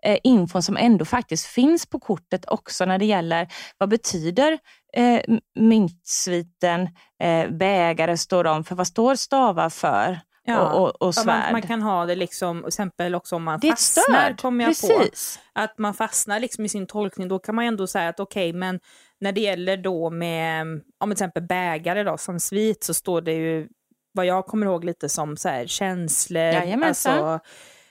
[0.06, 4.58] eh, infon som ändå faktiskt finns på kortet också när det gäller vad betyder
[4.98, 5.22] eh,
[5.60, 6.82] myntsviten,
[7.24, 10.20] eh, bägare står de för, vad står stavar för?
[10.48, 11.26] Och, och, och Ja, svärd.
[11.44, 14.88] man, man kan ha det liksom, exempel också om man det fastnar, kommer jag på.
[15.00, 15.40] Precis.
[15.54, 18.80] Att man fastnar liksom i sin tolkning, då kan man ändå säga att okej, men
[19.20, 20.62] när det gäller då med,
[20.98, 23.68] om till exempel bägare då, som svit, så står det ju
[24.14, 27.14] vad jag kommer ihåg lite som så här, känslor, Jajamensan.
[27.24, 27.48] alltså,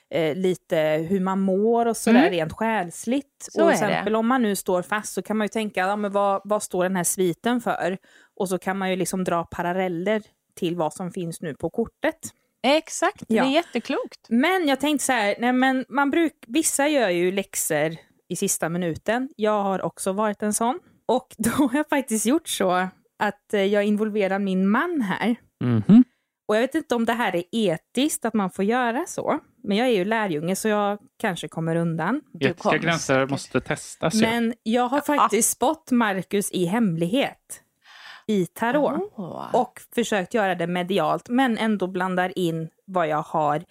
[0.09, 0.77] eh, lite
[1.09, 2.31] hur man mår och sådär Mm.
[2.31, 3.47] rent själsligt.
[3.51, 3.85] Så och till det.
[3.87, 6.63] exempel om man nu står fast så kan man ju tänka, ja, men vad, vad
[6.63, 7.97] står den här sviten för?
[8.35, 10.21] Och så kan man ju liksom dra paralleller
[10.55, 12.19] till vad som finns nu på kortet.
[12.65, 13.43] Exakt, Ja.
[13.43, 14.19] det är jätteklokt.
[14.29, 17.95] Men jag tänkte så här, nej men man bruk, vissa gör ju läxor
[18.29, 19.29] i sista minuten.
[19.35, 20.79] Jag har också varit en sån.
[21.05, 22.87] Och då har jag faktiskt gjort så
[23.19, 25.35] att eh, jag involverar min man här.
[25.63, 26.03] Mhm.
[26.47, 29.39] Och jag vet inte om det här är etiskt att man får göra så.
[29.63, 32.21] Men jag är ju lärjunge så jag kanske kommer undan.
[32.39, 34.13] Etiska gränser måste testas.
[34.21, 37.61] Men jag har faktiskt spått Marcus i hemlighet
[38.27, 39.13] i tarot.
[39.15, 39.55] Åh.
[39.55, 43.63] och försökt göra det medialt, men ändå blandar in vad jag har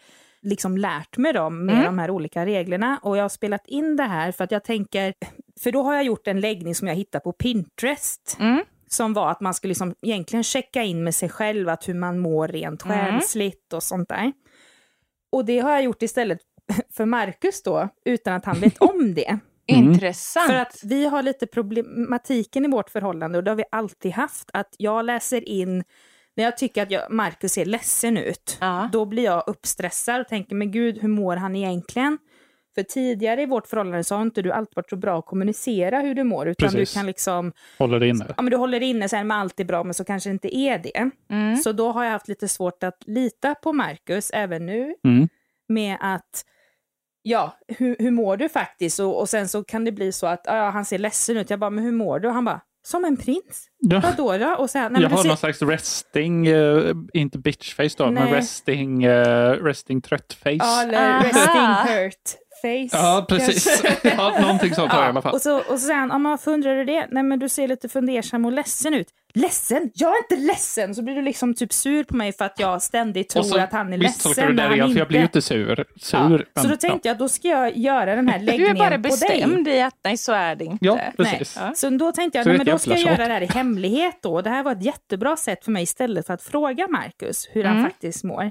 [0.42, 1.84] liksom lärt mig då med Mm.
[1.84, 2.98] de här olika reglerna.
[3.02, 5.14] Och jag har spelat in det här för att jag tänker,
[5.60, 8.36] för då har jag gjort en läggning som jag hittade på Pinterest.
[8.40, 8.64] Mm.
[8.88, 12.18] Som var att man skulle liksom egentligen checka in med sig själv, att hur man
[12.18, 12.96] mår rent Mm.
[12.98, 14.32] själsligt och sånt där.
[15.32, 16.38] Och det har jag gjort istället
[16.96, 19.38] för Marcus då, utan att han vet om det.
[19.66, 20.46] Intressant.
[20.46, 24.50] För att vi har lite problematiken i vårt förhållande och det har vi alltid haft.
[24.52, 25.84] Att jag läser in,
[26.36, 28.88] när jag tycker att jag, Marcus ser ledsen ut, Ja.
[28.92, 32.18] då blir jag uppstressad och tänker, men gud, hur mår han egentligen?
[32.74, 36.00] För tidigare i vårt förhållande så har inte du alltid varit så bra att kommunicera
[36.00, 36.92] hur du mår, utan Precis.
[36.94, 38.26] du kan liksom, Håller det inne.
[38.36, 40.56] ja men du håller inne sen med allt är bra, men så kanske det inte
[40.56, 41.10] är det.
[41.30, 41.56] Mm.
[41.56, 45.28] Så då har jag haft lite svårt att lita på Marcus, även nu, Mm.
[45.68, 46.44] med att
[47.24, 49.00] ja, hur, hur mår du faktiskt?
[49.00, 51.50] Och, och sen så kan det bli så att ja, han ser ledsen ut.
[51.50, 52.28] Jag bara, men hur mår du?
[52.28, 53.66] Och han bara, som en prins.
[53.80, 54.00] Ja.
[54.00, 54.56] Vadå då?
[54.58, 58.04] Och sen, nej, jag men du har ser, någon slags resting, eh, inte bitchface då,
[58.10, 58.32] men Nej.
[58.32, 60.56] resting, uh, resting trött-face.
[60.58, 61.24] ja, eller Aha.
[61.24, 62.88] resting hurt face.
[63.02, 63.80] Ja, precis.
[63.82, 64.08] kanske.
[64.16, 65.34] ja, någonting sånt har jag i alla fall.
[65.34, 67.06] Och så, och så säger han, ja, men varför undrar du det?
[67.10, 69.08] Nej men du ser lite fundersam och ledsen ut.
[69.36, 69.90] Ledsen?
[69.94, 70.94] Jag är inte ledsen!
[70.94, 73.58] Så blir du liksom typ sur på mig för att jag ständigt tror Och så
[73.58, 75.42] att han är ledsen du när det han igen, för jag blir ju inte...
[75.42, 75.84] sur.
[76.00, 76.28] sur Ja.
[76.28, 78.90] men, Så då tänkte jag, då ska jag göra den här Du läggningen är bara
[78.90, 79.10] på dig.
[79.10, 80.84] bestämd i att nej, så är det inte.
[80.86, 81.58] Ja, precis.
[81.60, 81.72] Nej.
[81.76, 84.18] Så då tänkte jag, nej, men är då ska jag göra det här i hemlighet
[84.22, 84.40] då.
[84.40, 87.76] Det här var ett jättebra sätt för mig istället för att fråga Marcus hur han
[87.76, 87.84] Mm.
[87.90, 88.50] faktiskt mår.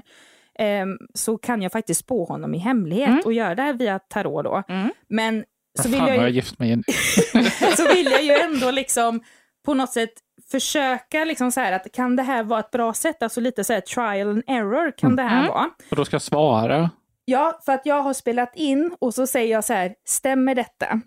[0.58, 4.44] Ehm, så kan jag faktiskt spå honom i hemlighet och göra det här via tarot
[4.44, 4.62] då.
[4.68, 4.90] Mm.
[5.08, 5.44] Men
[5.82, 6.82] så vill, fan jag har jag ju, gift mig
[7.76, 9.20] så vill jag ju ändå liksom
[9.64, 10.12] på något sätt
[10.50, 13.72] försöka liksom så här att kan det här vara ett bra sätt, alltså lite så
[13.72, 15.48] här trial and error kan det här Mm.
[15.48, 15.70] vara.
[15.90, 16.90] Och då ska jag svara.
[17.24, 21.00] Ja, för att jag har spelat in och så säger jag så här, stämmer detta?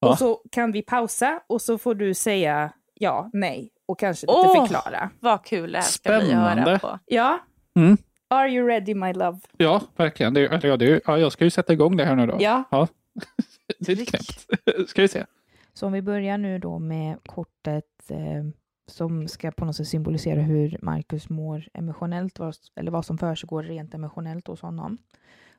[0.00, 0.08] Ja.
[0.08, 4.32] Och så kan vi pausa och så får du säga ja, nej och kanske lite
[4.38, 4.66] Åh.
[4.66, 5.10] förklara.
[5.20, 6.78] Vad kul det här ska bli att höra Spännande.
[6.78, 6.98] på.
[7.06, 7.38] Ja.
[7.76, 7.96] Mm.
[8.32, 9.40] Are you ready my love?
[9.56, 10.34] Ja, verkligen.
[10.34, 12.36] Det, ja, det, ja, jag ska ju sätta igång det här nu då.
[12.40, 12.64] Ja.
[13.78, 14.46] det är knäppt.
[14.88, 15.26] Ska vi se.
[15.72, 18.44] Så om vi börjar nu då med kortet eh,
[18.86, 23.62] som ska på något sätt symbolisera hur Marcus mår emotionellt, vad, eller vad som försiggår
[23.62, 24.98] rent emotionellt hos honom,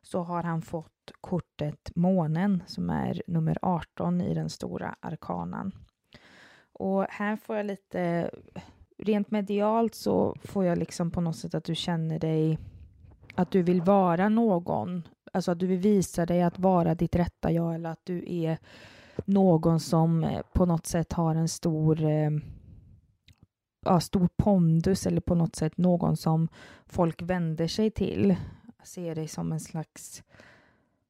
[0.01, 5.71] så har han fått kortet månen som är nummer 18 i den stora arkanan.
[6.73, 8.31] Och här får jag lite,
[9.02, 12.60] rent medialt så får jag liksom på något sätt att du känner dig,
[13.36, 17.52] att du vill vara någon, alltså att du vill visa dig att vara ditt rätta
[17.52, 18.58] jag eller att du är
[19.26, 22.32] någon som eh, på något sätt har en stor, eh,
[23.86, 26.48] ja, stor pondus eller på något sätt någon som
[26.86, 28.36] folk vänder sig till.
[28.78, 30.24] Jag ser dig som en slags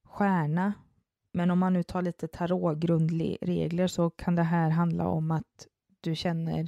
[0.04, 0.74] stjärna.
[1.34, 5.68] Men om man nu tar lite tarotgrundregler så kan det här handla om att
[6.02, 6.68] du känner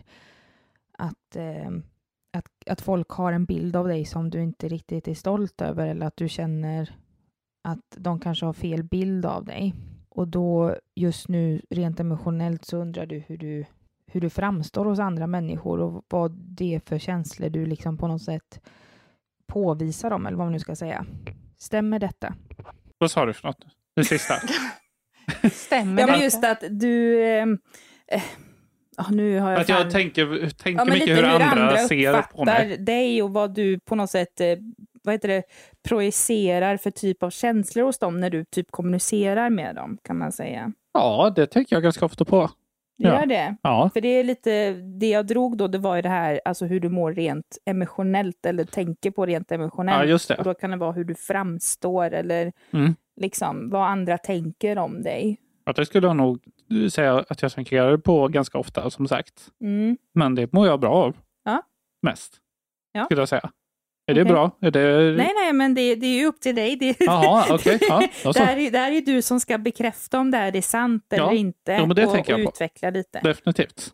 [0.98, 1.72] att, eh,
[2.38, 5.88] att, att folk har en bild av dig som du inte riktigt är stolt över
[5.88, 6.96] eller att du känner
[7.64, 9.74] att de kanske har fel bild av dig.
[10.10, 13.66] Och då just nu rent emotionellt så undrar du hur du,
[14.08, 18.08] hur du framstår hos andra människor och vad det är för känslor du liksom på
[18.08, 18.62] något sätt
[19.48, 21.06] påvisar dem eller vad man nu ska säga.
[21.58, 22.36] Stämmer detta?
[22.98, 23.66] Vad sa du för något?
[23.96, 24.34] Det sista?
[25.52, 27.24] Stämmer Ja, men just att du...
[27.24, 27.46] Eh,
[28.98, 32.22] ja, nu har jag Att jag fan- tänker, tänker Ja, mycket lite hur andra, ser
[32.22, 32.78] på mig.
[32.78, 34.48] dig och vad du på något sätt eh,
[35.04, 35.44] vad heter det,
[35.88, 40.32] projicerar för typ av känslor hos dem när du typ kommunicerar med dem, kan man
[40.32, 40.72] säga.
[40.94, 42.50] Ja, det tänker jag ganska ofta på.
[42.98, 43.20] Du Ja.
[43.20, 43.56] Gör det?
[43.62, 46.66] Ja, För det är lite, det jag drog då, det var ju det här, alltså
[46.66, 50.00] hur du mår rent emotionellt eller tänker på rent emotionellt.
[50.00, 50.44] ja just Och det.
[50.44, 52.96] då kan det vara hur du framstår eller Mm.
[53.22, 55.38] liksom vad andra tänker om dig.
[55.66, 56.40] Ja, det skulle jag nog
[56.92, 59.34] säga att jag tänker på ganska ofta, som sagt.
[59.62, 59.98] Mm.
[60.14, 61.18] Men det mår jag bra av.
[61.46, 61.64] Ja.
[62.02, 62.38] Mest.
[62.92, 63.06] Ja.
[63.06, 63.50] Skulle jag säga.
[64.08, 64.34] Är det Okej.
[64.34, 64.52] bra?
[64.62, 65.18] Är det...
[65.18, 66.76] Nej, nej, men det, det är ju upp till dig.
[66.76, 67.78] Det, Jaha, okej.
[67.82, 70.62] Ja, det, här är, det här är du som ska bekräfta om det här är
[70.62, 71.16] sant Ja.
[71.16, 71.78] eller inte.
[71.80, 72.52] Jo, men det och, tänker jag och på.
[72.52, 73.20] utveckla lite.
[73.20, 73.92] Definitivt.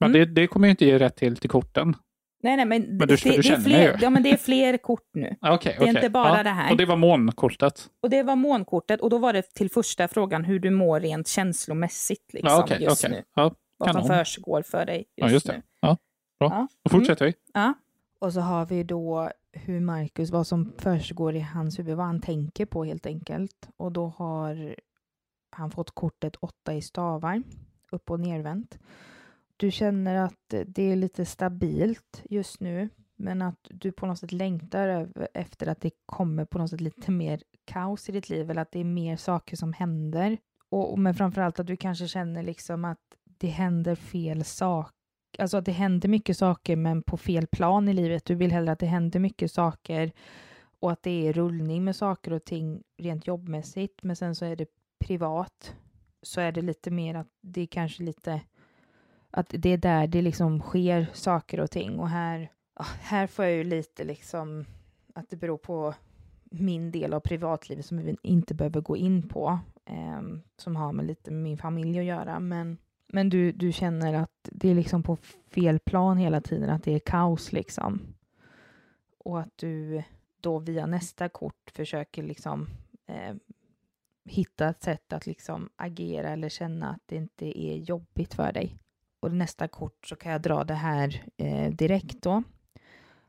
[0.00, 0.12] Men Mm.
[0.12, 1.96] det, det kommer jag inte ge rätt till till korten.
[2.44, 4.76] Nej, nej, men, Men du- det, du det, är fler, ja, men det är fler
[4.76, 5.36] kort nu.
[5.40, 6.42] Ah, Okej, Det är inte bara ja.
[6.42, 6.70] det här.
[6.70, 7.90] Och det var månkortet?
[8.02, 11.28] Och det var månkortet och då var det till första frågan hur du mår rent
[11.28, 13.16] känslomässigt liksom, Ja, okej, just okej.
[13.16, 13.24] nu.
[13.34, 15.52] Ja, Vad som försiggår för dig just Ja, just det.
[15.52, 15.62] nu.
[15.80, 15.96] Ja,
[16.38, 16.48] bra.
[16.52, 16.68] Ja.
[16.82, 17.34] Då fortsätter vi.
[17.54, 17.74] Ja.
[18.18, 22.20] Och så har vi då hur Marcus, vad som försiggår i hans huvud, vad han
[22.20, 23.68] tänker på helt enkelt.
[23.76, 24.74] Och då har
[25.50, 27.42] han fått kortet åtta i stavar,
[27.92, 28.78] upp och nervänt.
[29.56, 34.32] Du känner att det är lite stabilt just nu, men att du på något sätt
[34.32, 38.62] längtar efter att det kommer på något sätt lite mer kaos i ditt liv, eller
[38.62, 40.38] att det är mer saker som händer.
[40.68, 44.94] Och, och men framförallt att du kanske känner liksom att det händer fel saker
[45.38, 48.24] alltså att det händer mycket saker men på fel plan i livet.
[48.24, 50.12] Du vill hellre att det händer mycket saker
[50.80, 54.02] och att det är rullning med saker och ting rent jobbmässigt.
[54.02, 55.74] Men sen så är det privat
[56.22, 58.40] så är det lite mer att det är kanske lite
[59.36, 63.44] att det är där det liksom sker saker och ting och här, ah, här får
[63.44, 64.64] jag ju lite liksom
[65.14, 65.94] att det beror på
[66.44, 70.22] min del av privatlivet som vi inte behöver gå in på, eh,
[70.56, 72.40] som har med lite med min familj att göra.
[72.40, 72.78] Men
[73.08, 75.16] men du, du känner att det är liksom på
[75.50, 78.00] fel plan hela tiden, att det är kaos liksom.
[79.18, 80.02] Och att du
[80.40, 82.68] då via nästa kort försöker liksom
[83.06, 83.34] eh,
[84.24, 88.78] hitta ett sätt att liksom agera eller känna att det inte är jobbigt för dig.
[89.24, 92.42] Och nästa kort så kan jag dra det här eh, direkt då.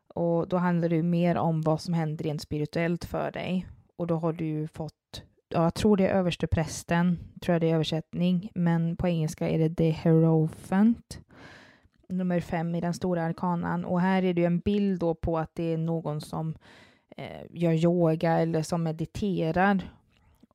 [0.08, 3.68] Och då handlar det ju mer om vad som händer rent spirituellt för dig.
[3.96, 7.70] Och då har du ju fått ja, jag tror det är översteprästen, tror jag det
[7.70, 11.20] är översättning, men på engelska är det The Hierophant,
[12.10, 13.86] nummer fem i den stora arkanan.
[13.86, 16.56] Och här är det ju en bild då på att det är någon som
[17.18, 19.92] eh, gör yoga eller som mediterar.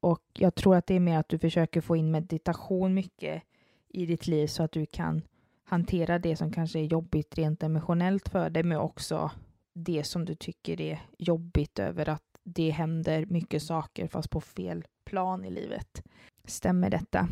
[0.01, 3.43] Och jag tror att det är mer att du försöker få in meditation mycket
[3.89, 5.23] i ditt liv så att du kan
[5.71, 9.31] hantera det som kanske är jobbigt rent emotionellt för dig, men också
[9.75, 14.85] det som du tycker är jobbigt över att det händer mycket saker fast på fel
[15.05, 16.03] plan i livet.
[16.45, 17.29] Stämmer detta?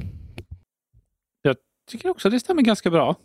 [1.90, 3.16] tycker också det stämmer ganska bra.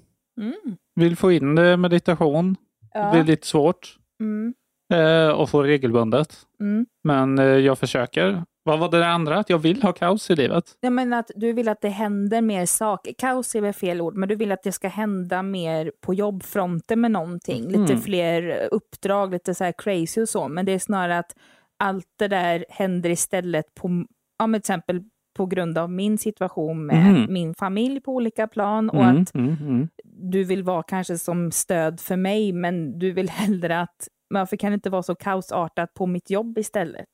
[0.41, 0.77] Mm.
[0.95, 2.55] Vill få in meditation.
[2.93, 3.23] Det är Ja.
[3.23, 4.53] lite svårt Mm.
[4.93, 6.37] eh, att få regelbundet.
[6.59, 6.85] Mm.
[7.03, 8.43] Men eh, jag försöker.
[8.65, 9.37] Vad var det andra?
[9.39, 10.63] Att jag vill ha kaos i livet.
[10.79, 13.13] Jag menar att du vill att det händer mer saker.
[13.17, 17.01] Kaos är väl fel ord, men du vill att det ska hända mer på jobbfronten
[17.01, 17.63] med någonting.
[17.67, 18.01] Lite Mm.
[18.01, 20.47] fler uppdrag, lite så här crazy och så.
[20.47, 21.35] Men det är snarare att
[21.79, 24.05] allt det där händer istället på,
[24.39, 25.01] ja, men till exempel
[25.37, 27.33] på grund av min situation med Mhm.
[27.33, 29.87] min familj på olika plan och Mm, att mm, mm.
[30.03, 34.71] du vill vara kanske som stöd för mig, men du vill hellre att varför kan
[34.71, 37.05] det inte vara så kaosartat på mitt jobb istället?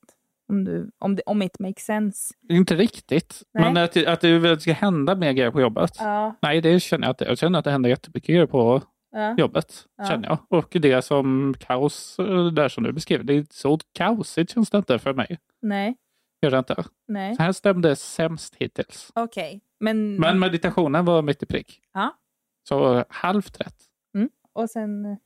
[0.49, 2.33] Om, du, om, det, om it makes sense.
[2.49, 3.43] Inte riktigt.
[3.53, 3.63] Nej.
[3.63, 5.95] Men att, att det ska hända mer grejer på jobbet.
[5.99, 7.25] Ja, Nej, det känner jag inte.
[7.25, 8.81] Jag känner att det händer jättemycket grejer på
[9.11, 9.35] ja.
[9.37, 9.85] jobbet.
[9.97, 10.05] Ja.
[10.05, 10.37] Känner jag.
[10.49, 14.77] Och det som kaos, eh, där som du beskriver, det är så kaosigt känns det
[14.77, 15.37] inte för mig.
[15.61, 15.95] Nej,
[16.41, 16.83] Gör det inte.
[17.07, 17.35] nej.
[17.35, 19.11] Så här stämde sämst hittills.
[19.15, 20.15] Okej, men...
[20.15, 21.81] Men meditationen var mitt i prick.
[21.93, 22.15] Ja.
[22.69, 23.89] Så halvt rätt.
[24.53, 25.17] Och sen...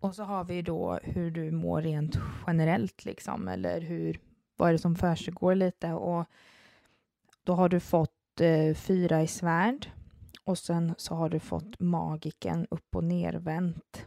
[0.00, 4.20] Och så har vi då hur du mår rent generellt liksom, eller hur,
[4.56, 6.24] vad är det som försiggår lite och
[7.44, 9.90] då har du fått eh, fyra i svärd
[10.44, 14.06] och sen så har du fått magiken upp och nervänt.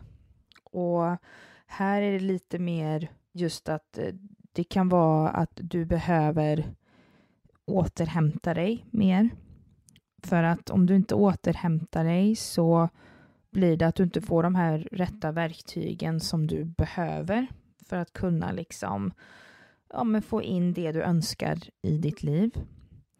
[0.63, 1.17] Och
[1.65, 4.13] här är det lite mer just att eh,
[4.51, 6.73] det kan vara att du behöver
[7.65, 9.29] återhämta dig mer.
[10.23, 12.89] För att om du inte återhämtar dig så
[13.51, 17.47] blir det att du inte får de här rätta verktygen som du behöver
[17.85, 19.13] för att kunna liksom
[19.89, 22.51] ja, men få in det du önskar i ditt liv.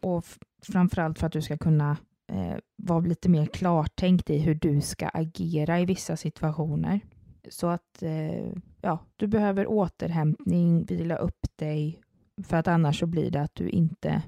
[0.02, 0.24] Och
[0.62, 1.96] framförallt för att du ska kunna
[2.32, 7.00] eh, vara lite mer klartänkt i hur du ska agera i vissa situationer.
[7.48, 12.00] Så att eh, ja, du behöver återhämtning, vila upp dig,
[12.44, 14.22] för att annars så blir det att du inte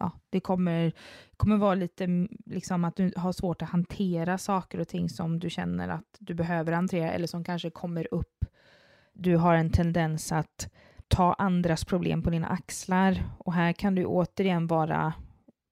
[0.00, 0.92] Ja, det kommer,
[1.36, 5.50] kommer vara lite liksom att du har svårt att hantera saker och ting som du
[5.50, 8.44] känner att du behöver hantera eller som kanske kommer upp.
[9.12, 10.70] Du har en tendens att
[11.08, 15.12] ta andras problem på dina axlar och här kan du återigen vara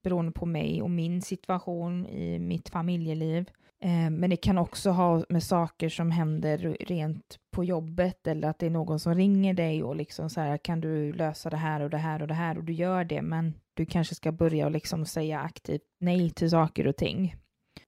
[0.04, 3.50] beroende på mig och min situation i mitt familjeliv.
[3.82, 8.58] Eh, men det kan också ha med saker som händer rent på jobbet eller att
[8.58, 11.80] det är någon som ringer dig och liksom så här kan du lösa det här
[11.80, 14.66] och det här och det här och du gör det men du kanske ska börja
[14.66, 17.36] och liksom säga aktivt nej till saker och ting.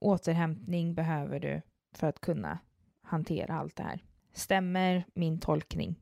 [0.01, 1.63] Återhämtning behöver du
[1.97, 2.59] för att kunna
[3.03, 4.01] hantera allt det här.
[4.33, 5.97] Stämmer min tolkning?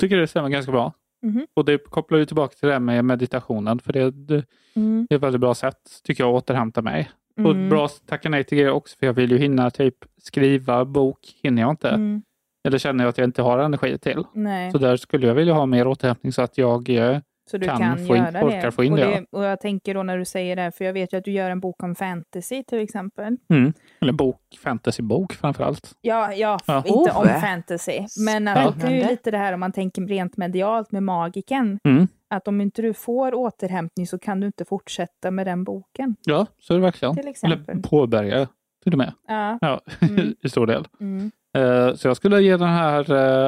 [0.00, 0.92] Tycker det stämmer ganska bra.
[1.22, 1.46] Mhm.
[1.54, 3.78] Och det kopplar ju tillbaka till det här med meditationen.
[3.78, 4.44] För det, det
[4.76, 5.06] Mm.
[5.10, 7.10] är ett väldigt bra sätt, tycker jag, att återhämta mig.
[7.36, 7.68] Och Mm.
[7.68, 11.62] bra tacka nej till grejer också, för jag vill ju hinna typ skriva bok, hinner
[11.62, 11.88] jag inte.
[11.88, 12.22] Mm.
[12.68, 14.24] Eller känner jag att jag inte har energi till.
[14.34, 17.18] Nej, Så där skulle jag vilja ha mer återhämtning så att jag eh,
[17.50, 18.72] så du kan kan, få in- göra orkar det.
[18.72, 20.92] få in och, det, och jag tänker då när du säger det, här, för jag
[20.92, 23.36] vet ju att du gör en bok om fantasy till exempel.
[23.52, 23.72] Mm.
[24.00, 25.92] Eller bok, fantasybok framför allt.
[26.00, 26.76] Ja, ja, Ja.
[26.86, 27.18] inte Oh.
[27.20, 28.00] om fantasy.
[28.26, 31.78] Men att det är ju lite det här om man tänker rent medialt med magiken.
[31.84, 32.08] Mm.
[32.34, 36.16] Att om inte du får återhämtning så kan du inte fortsätta med den boken.
[36.24, 37.16] Ja, så är det verkligen.
[37.16, 37.64] Till exempel.
[37.68, 38.48] Eller påbörja
[38.82, 39.12] till och med.
[39.28, 39.58] Ja.
[39.60, 40.34] Ja, Mm.
[40.42, 40.88] i stor del.
[41.00, 41.30] Mm.
[41.58, 43.00] Eh, så jag skulle ge den här,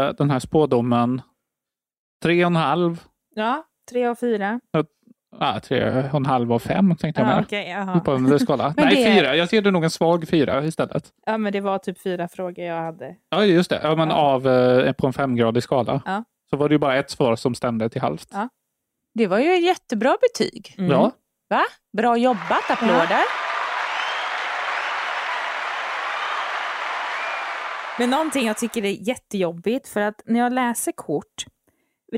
[0.08, 1.22] eh, den här spådomen
[2.22, 3.02] tre och en halv,
[3.34, 4.60] ja, tre av fyra.
[5.38, 7.68] ah, tre och en halv av fem tänkte jag Ja, med.
[7.70, 8.00] jaha.
[8.00, 8.74] På en skala.
[8.76, 9.36] Nej, det- fyra.
[9.36, 11.04] Jag ser det nog en svag fyra istället.
[11.26, 13.16] ja, men det var typ fyra frågor jag hade.
[13.30, 13.80] Ja, just det.
[13.82, 14.14] Ja, men Ja.
[14.14, 16.02] av, eh, på en femgradig skala.
[16.04, 16.24] Ja.
[16.50, 18.28] Så var det ju bara ett svar som stämde till halvt.
[18.32, 18.48] Ja.
[19.14, 20.74] Det var ju ett jättebra betyg.
[20.78, 20.90] Mm.
[20.90, 21.10] Ja.
[21.50, 21.62] Va?
[21.96, 23.20] Bra jobbat, applåder.
[27.98, 31.44] Men någonting jag tycker är jättejobbigt, för att när jag läser kort,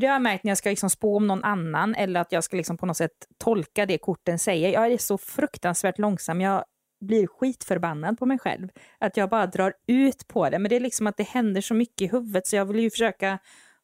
[0.01, 2.45] det har jag märkt när jag ska liksom spå om någon annan eller att jag
[2.45, 4.72] ska liksom på något sätt tolka det korten säger.
[4.72, 6.40] Jag är så fruktansvärt långsam.
[6.40, 6.64] Jag
[7.01, 8.68] blir skitförbannad på mig själv.
[9.01, 10.59] Att jag bara drar ut på det.
[10.59, 12.90] Men det är liksom att det händer så mycket i huvudet så jag vill ju
[12.90, 13.38] försöka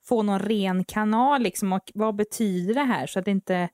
[0.04, 1.42] få någon ren kanal.
[1.42, 3.06] Liksom, och vad betyder det här?
[3.06, 3.68] Så att inte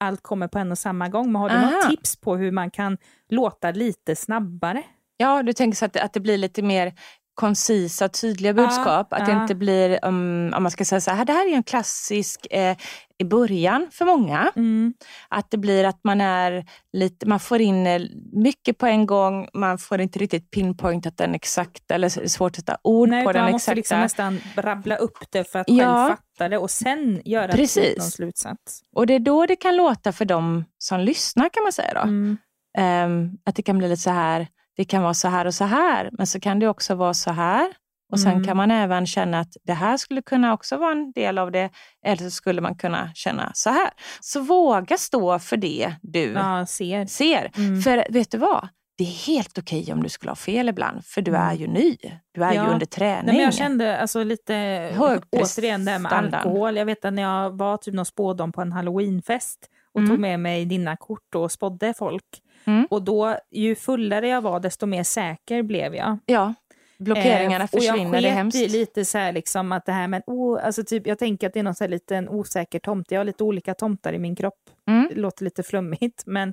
[0.00, 1.32] allt kommer på en och samma gång.
[1.32, 1.70] Men har du Aha.
[1.70, 4.82] något tips på hur man kan låta lite snabbare?
[5.16, 6.92] Ja, du tänker så att, att det blir lite mer
[7.36, 9.12] koncisa tydliga budskap.
[9.12, 11.62] att det inte blir, um, om man ska säga så här, det här är en
[11.62, 12.76] klassisk eh,
[13.18, 14.52] i början för många.
[14.56, 14.94] Mm.
[15.28, 19.48] Att det blir att man är lite, man får in eh, mycket på en gång,
[19.54, 23.42] man får inte riktigt pinpointat den exakt, eller svårt att sätta ord Nej, på den
[23.42, 23.76] man måste exakta.
[23.78, 25.84] liksom nästan rabbla upp det för att Ja.
[26.06, 27.98] själv fatta det och sen göra Precis.
[27.98, 28.80] någon slutsats.
[28.96, 32.00] Och det är då det kan låta för de som lyssnar kan man säga då.
[32.00, 32.36] Mm.
[32.78, 35.64] Ehm, att det kan bli lite så här, det kan vara så här och så
[35.64, 37.72] här, men så kan det också vara så här.
[38.12, 38.44] Och sen Mm.
[38.44, 41.70] kan man även känna att det här skulle kunna också vara en del av det,
[42.06, 43.90] eller så skulle man kunna känna så här.
[44.20, 47.06] Så våga stå för det du Ja, ser.
[47.06, 47.50] ser.
[47.56, 47.82] Mm.
[47.82, 48.68] För vet du vad?
[48.98, 51.96] Det är helt okej om du skulle ha fel ibland, för du är ju ny.
[52.34, 52.56] Du är Mm.
[52.56, 52.66] Ja.
[52.66, 53.26] ju under träning.
[53.26, 54.90] Nej, men jag kände alltså lite,
[55.30, 56.76] återigen det här med alkohol.
[56.76, 59.58] Jag vet att när jag var typ någon spådom på en halloweenfest
[59.94, 60.10] och Mm.
[60.10, 62.24] tog med mig dina kort och spådde folk.
[62.66, 62.86] Mm.
[62.90, 66.18] Och då, ju fullare jag var, desto mer säker blev jag.
[66.26, 66.54] Ja,
[66.98, 68.56] blockeringarna Eh, och försvinner, jag det är hemskt.
[68.58, 71.52] i lite så här liksom att det här med, oh, alltså typ, jag tänker att
[71.52, 73.14] det är någon så här liten osäker tomte.
[73.14, 74.54] Jag har lite olika tomtar i min kropp.
[74.88, 75.08] Mm.
[75.10, 76.48] Det låter lite flummigt, men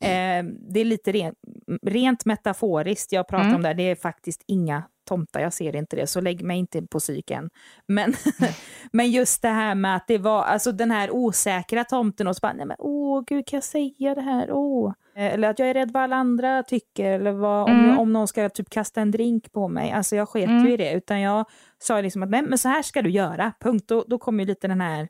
[0.00, 1.38] eh, det är lite rent,
[1.82, 3.56] rent metaforiskt jag pratar Mm.
[3.56, 3.74] om där.
[3.74, 7.50] Det är faktiskt inga tomtar, jag ser inte det, så lägg mig inte på psyken.
[7.86, 8.14] Men,
[8.92, 12.40] men just det här med att det var, alltså den här osäkra tomten och så
[12.40, 14.48] bara, nej men åh gud, kan jag säga det här?
[14.52, 14.92] Åh.
[15.16, 17.98] Eh, Eller att jag är rädd vad alla andra tycker, eller vad, om, Mm.
[17.98, 19.90] om någon ska typ kasta en drink på mig.
[19.92, 20.66] Alltså jag sket Mm.
[20.66, 21.44] ju i det, utan jag
[21.78, 23.84] sa liksom att nej, men så här ska du göra, punkt.
[23.88, 25.08] Då, då kommer ju lite den här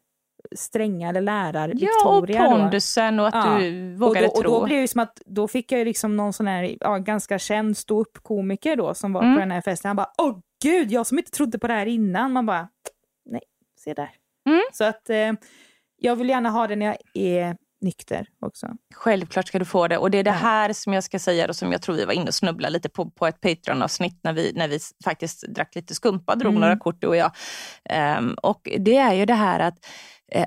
[0.57, 3.59] stränga eller lärar Ja, och pondusen och att Ja.
[3.59, 4.53] du vågade och då, tro.
[4.53, 7.39] Och då blev det som att då fick jag liksom någon sån här ja, ganska
[7.39, 9.35] känd ståuppkomiker då som var Mm.
[9.35, 9.89] på den här festen.
[9.89, 12.33] Han bara åh gud, jag som inte trodde på det här innan.
[12.33, 12.69] Man bara
[13.31, 13.43] nej,
[13.85, 14.11] se där.
[14.49, 14.63] Mm.
[14.73, 15.33] Så att eh,
[15.97, 18.67] jag vill gärna ha det när jag är nykter också.
[18.95, 19.99] Självklart ska du få det.
[19.99, 22.13] Och det är det här som jag ska säga och som jag tror vi var
[22.13, 25.95] inne och snubblade lite på på ett Patreon-avsnitt när vi, när vi faktiskt drack lite
[25.95, 26.61] skumpa, drog Mm.
[26.61, 27.31] några kort du och jag.
[27.91, 29.75] Ehm, och det är ju det här att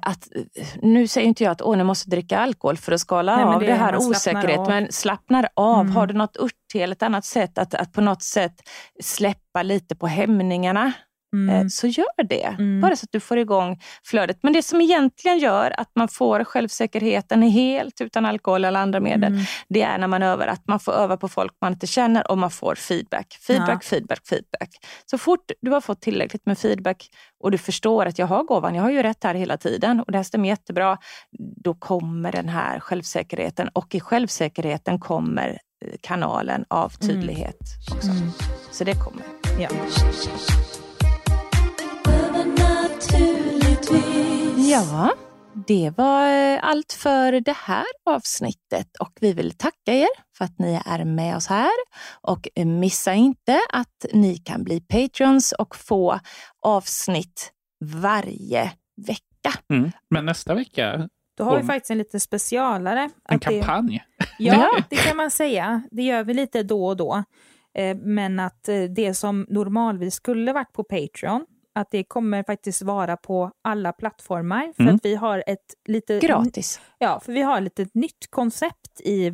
[0.02, 3.36] att, eh, nu säger inte jag att åh, nu måste dricka alkohol för att skala
[3.36, 4.70] Nej, av det det, är- här osäkerhet, av.
[4.70, 5.80] men slappnar av.
[5.82, 5.96] Mm.
[5.96, 8.54] Har du något örtte eller ett annat sätt att, att på något sätt
[9.04, 10.92] släppa lite på hämningarna,
[11.34, 11.56] Mm.
[11.56, 12.44] eh, så gör det.
[12.46, 12.82] Mm.
[12.82, 14.38] Bara så att du får igång flödet.
[14.44, 19.34] Men det som egentligen gör att man får självsäkerheten helt utan alkohol eller andra medel,
[19.34, 19.46] Mm.
[19.70, 20.48] det är när man övar.
[20.48, 23.38] Att man får öva på folk man inte känner och man får feedback.
[23.48, 23.80] Feedback, Ja.
[23.90, 24.70] feedback, feedback.
[25.12, 27.08] Så fort du har fått tillräckligt med feedback
[27.44, 30.12] och du förstår att jag har gåvan, jag har ju rätt här hela tiden och
[30.12, 30.98] det här stämmer jättebra,
[31.64, 35.50] då kommer den här självsäkerheten och i självsäkerheten kommer
[35.86, 37.58] eh, kanalen av tydlighet
[37.96, 38.10] också.
[38.12, 38.30] Mm.
[38.72, 39.24] Så det kommer.
[39.60, 39.70] Ja.
[44.72, 45.14] Ja,
[45.68, 50.08] det var eh, allt för det här avsnittet och vi vill tacka er
[50.38, 51.70] för att ni är med oss här.
[52.22, 56.20] Och missa inte att ni kan bli Patreons och få
[56.62, 57.52] avsnitt
[57.86, 58.72] varje
[59.08, 59.60] vecka.
[59.74, 59.92] Mm.
[60.10, 63.02] Men nästa vecka, Då har vi faktiskt en liten specialare.
[63.30, 64.04] en Att det- kampanj.
[64.40, 65.82] Ja, det kan man säga.
[65.92, 67.24] Det gör vi lite då och då.
[67.78, 71.46] Eh, Men att eh, det som normalvis skulle varit på Patreon,
[71.78, 74.74] att det kommer faktiskt vara på alla plattformar.
[74.76, 74.96] För Mm.
[74.96, 76.20] att vi har ett lite...
[76.20, 76.82] Gratis.
[76.98, 79.32] Ja, för vi har lite nytt koncept i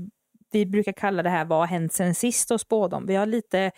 [0.51, 3.05] vi brukar kalla det här vad har hänt sen sist och spådom.
[3.07, 3.71] Vi har lite eh,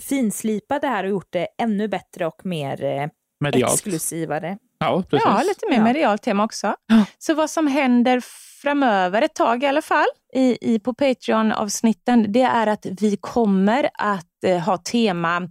[0.00, 3.06] finslipat det här och gjort det ännu bättre och mer eh,
[3.40, 3.72] Medialt.
[3.74, 4.58] exklusivare.
[4.78, 5.26] Ja, precis.
[5.26, 5.84] Ja, lite mer Ja.
[5.84, 6.74] medialt tema också.
[7.18, 8.20] Så vad som händer
[8.62, 13.90] framöver ett tag i alla fall i, i, på Patreon-avsnitten, det är att vi kommer
[13.94, 15.48] att eh, ha tema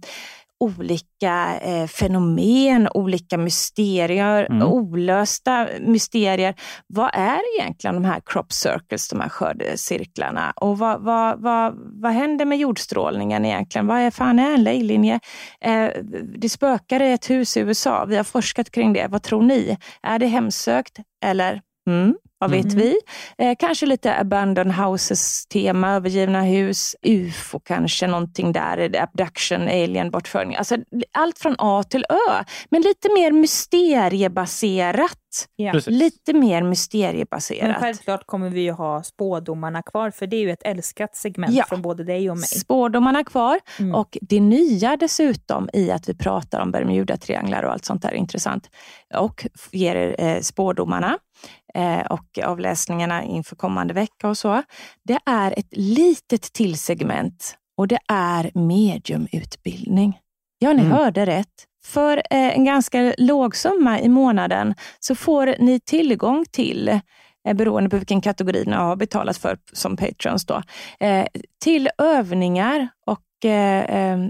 [0.60, 4.62] olika eh, fenomen, olika mysterier, Mm.
[4.68, 6.54] olösta mysterier.
[6.86, 10.52] Vad är egentligen de här crop circles, de här skördecirklarna?
[10.56, 13.86] Och vad, vad, vad, vad händer med jordstrålningen egentligen?
[13.86, 15.20] Vad är fan är en lejlinje?
[15.60, 15.88] Eh,
[16.36, 18.04] det spökar i ett hus i USA.
[18.04, 19.06] Vi har forskat kring det.
[19.10, 19.76] Vad tror ni?
[20.02, 22.76] Är det hemsökt eller mm, vad vet Mm.
[22.76, 22.96] vi?
[23.38, 30.56] Eh, kanske lite abandoned houses-tema, övergivna hus, ufo kanske, någonting där, abduction, alien, bortförning.
[30.56, 30.76] Alltså
[31.18, 35.16] allt från A till Ö, men lite mer mysteriebaserat.
[35.56, 35.72] Ja.
[35.86, 37.76] Lite mer Men mysteriebaserat.
[37.80, 41.64] självklart kommer vi ju ha spådomarna kvar, för det är ju ett älskat segment Ja.
[41.68, 42.46] från både dig och mig.
[42.46, 43.94] Spårdomarna kvar Mm.
[43.94, 48.14] och det nya dessutom i att vi pratar om Bermuda-trianglar och allt sånt där är
[48.14, 48.70] intressant
[49.14, 51.18] och ger er eh, spårdomarna
[51.74, 54.62] eh, och avläsningarna inför kommande vecka och så.
[55.04, 60.18] Det är ett litet till segment och det är mediumutbildning.
[60.62, 60.92] Ja, ni Mm.
[60.92, 61.66] hörde rätt.
[61.84, 62.22] För eh,
[62.56, 66.88] en ganska låg summa i månaden så får ni tillgång till
[67.48, 70.62] eh, beroende på vilken kategori ni har betalat för som patrons då,
[71.00, 71.26] eh,
[71.64, 73.20] till övningar och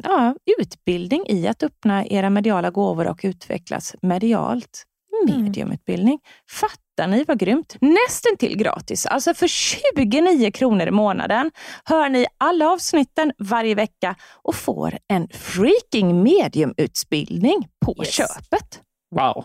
[0.03, 4.85] ja, utbildning i att öppna era mediala gåvor och utvecklas medialt.
[5.27, 6.19] Mediumutbildning.
[6.51, 7.77] Fattar ni vad grymt?
[7.81, 9.07] Nästan till gratis.
[9.07, 11.51] Alltså för 29 kronor i månaden
[11.85, 18.15] hör ni alla avsnitten varje vecka och får en freaking mediumutbildning på Yes.
[18.15, 18.83] köpet.
[19.17, 19.45] Wow.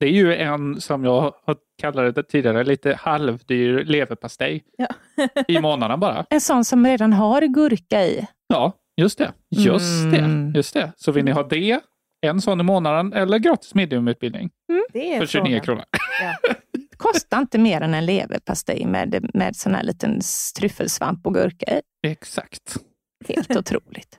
[0.00, 4.86] Det är ju en, som jag har kallat det tidigare, lite halvdyr leverpastej Ja.
[5.48, 6.26] i månaden bara.
[6.30, 8.26] En sån som redan har gurka i.
[8.48, 9.32] Ja, just det.
[9.56, 10.52] Just Mm.
[10.52, 10.58] det.
[10.58, 10.92] Just det.
[10.96, 11.80] Så vill ni ha det,
[12.26, 14.50] en sån i månaden eller gratis mediumutbildning
[14.94, 15.60] är för 29 frågan.
[15.64, 15.84] kronor.
[16.22, 16.54] Ja.
[17.00, 20.20] Kostar inte mer än en leverpastej med, med sån här liten
[20.58, 21.82] tryffelsvamp och gurka i.
[22.02, 22.76] Exakt.
[23.28, 24.16] Helt otroligt.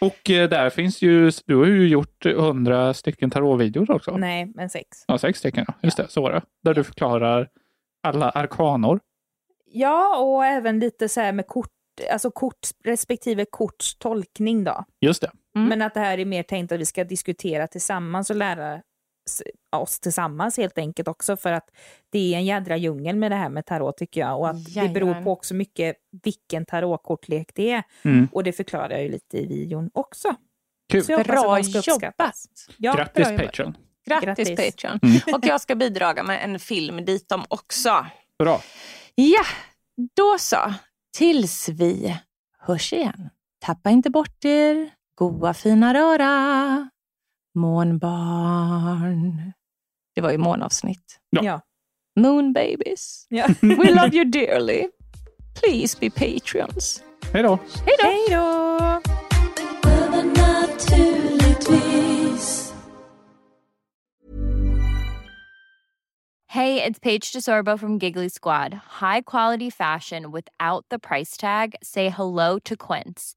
[0.00, 4.16] Och eh, där finns ju, du har ju gjort 100 stycken tarotvideor också.
[4.16, 4.88] Nej, men sex.
[5.06, 5.64] Ja, sex stycken.
[5.68, 5.74] Ja.
[5.82, 6.42] Just det, så var det.
[6.62, 7.48] Där du förklarar
[8.02, 9.00] alla arkanor.
[9.72, 11.70] Ja, och även lite så här med kort,
[12.12, 14.84] alltså kort respektive korts tolkning då.
[15.00, 15.30] Just det.
[15.56, 15.68] Mm.
[15.68, 18.82] Men att det här är mer tänkt att vi ska diskutera tillsammans och lära
[19.76, 21.70] oss tillsammans helt enkelt också för att
[22.10, 24.88] det är en jädra djungel med det här med tarot tycker jag och att det
[24.88, 28.28] beror på också mycket vilken tarotkortlek det är Mm.
[28.32, 30.34] och det förklarar jag ju lite i videon också.
[30.92, 31.04] Kul.
[31.04, 32.44] Så jag Bra att ska uppskattas.
[32.76, 33.46] Ja, Grattis bra jobbat.
[33.46, 33.76] Patreon.
[34.06, 34.74] Grattis, Grattis.
[34.74, 34.98] Patreon.
[35.02, 35.20] Mm.
[35.34, 38.06] Och jag ska bidraga med en film dit om också.
[38.38, 38.60] Bra.
[39.14, 39.44] Ja,
[40.16, 40.74] då så.
[41.16, 42.16] Tills vi
[42.58, 43.30] hörs igen.
[43.60, 44.90] Tappa inte bort er.
[45.14, 46.88] Goa fina röra.
[47.54, 49.52] Månbarn.
[50.14, 51.20] Det var ju månavsnitt.
[51.30, 51.42] Ja.
[51.42, 51.60] ja.
[52.20, 53.26] Moon babies.
[53.30, 53.46] ja.
[53.60, 54.86] We love you dearly.
[55.60, 57.04] Please be patreons.
[57.32, 57.58] Hej då.
[57.86, 58.06] Hej då!
[58.06, 59.10] Hej då!
[66.50, 68.74] Hey, it's Paige DeSorbo from Giggly Squad.
[69.00, 71.76] High quality fashion without the price tag.
[71.80, 73.36] Say hello to Quince.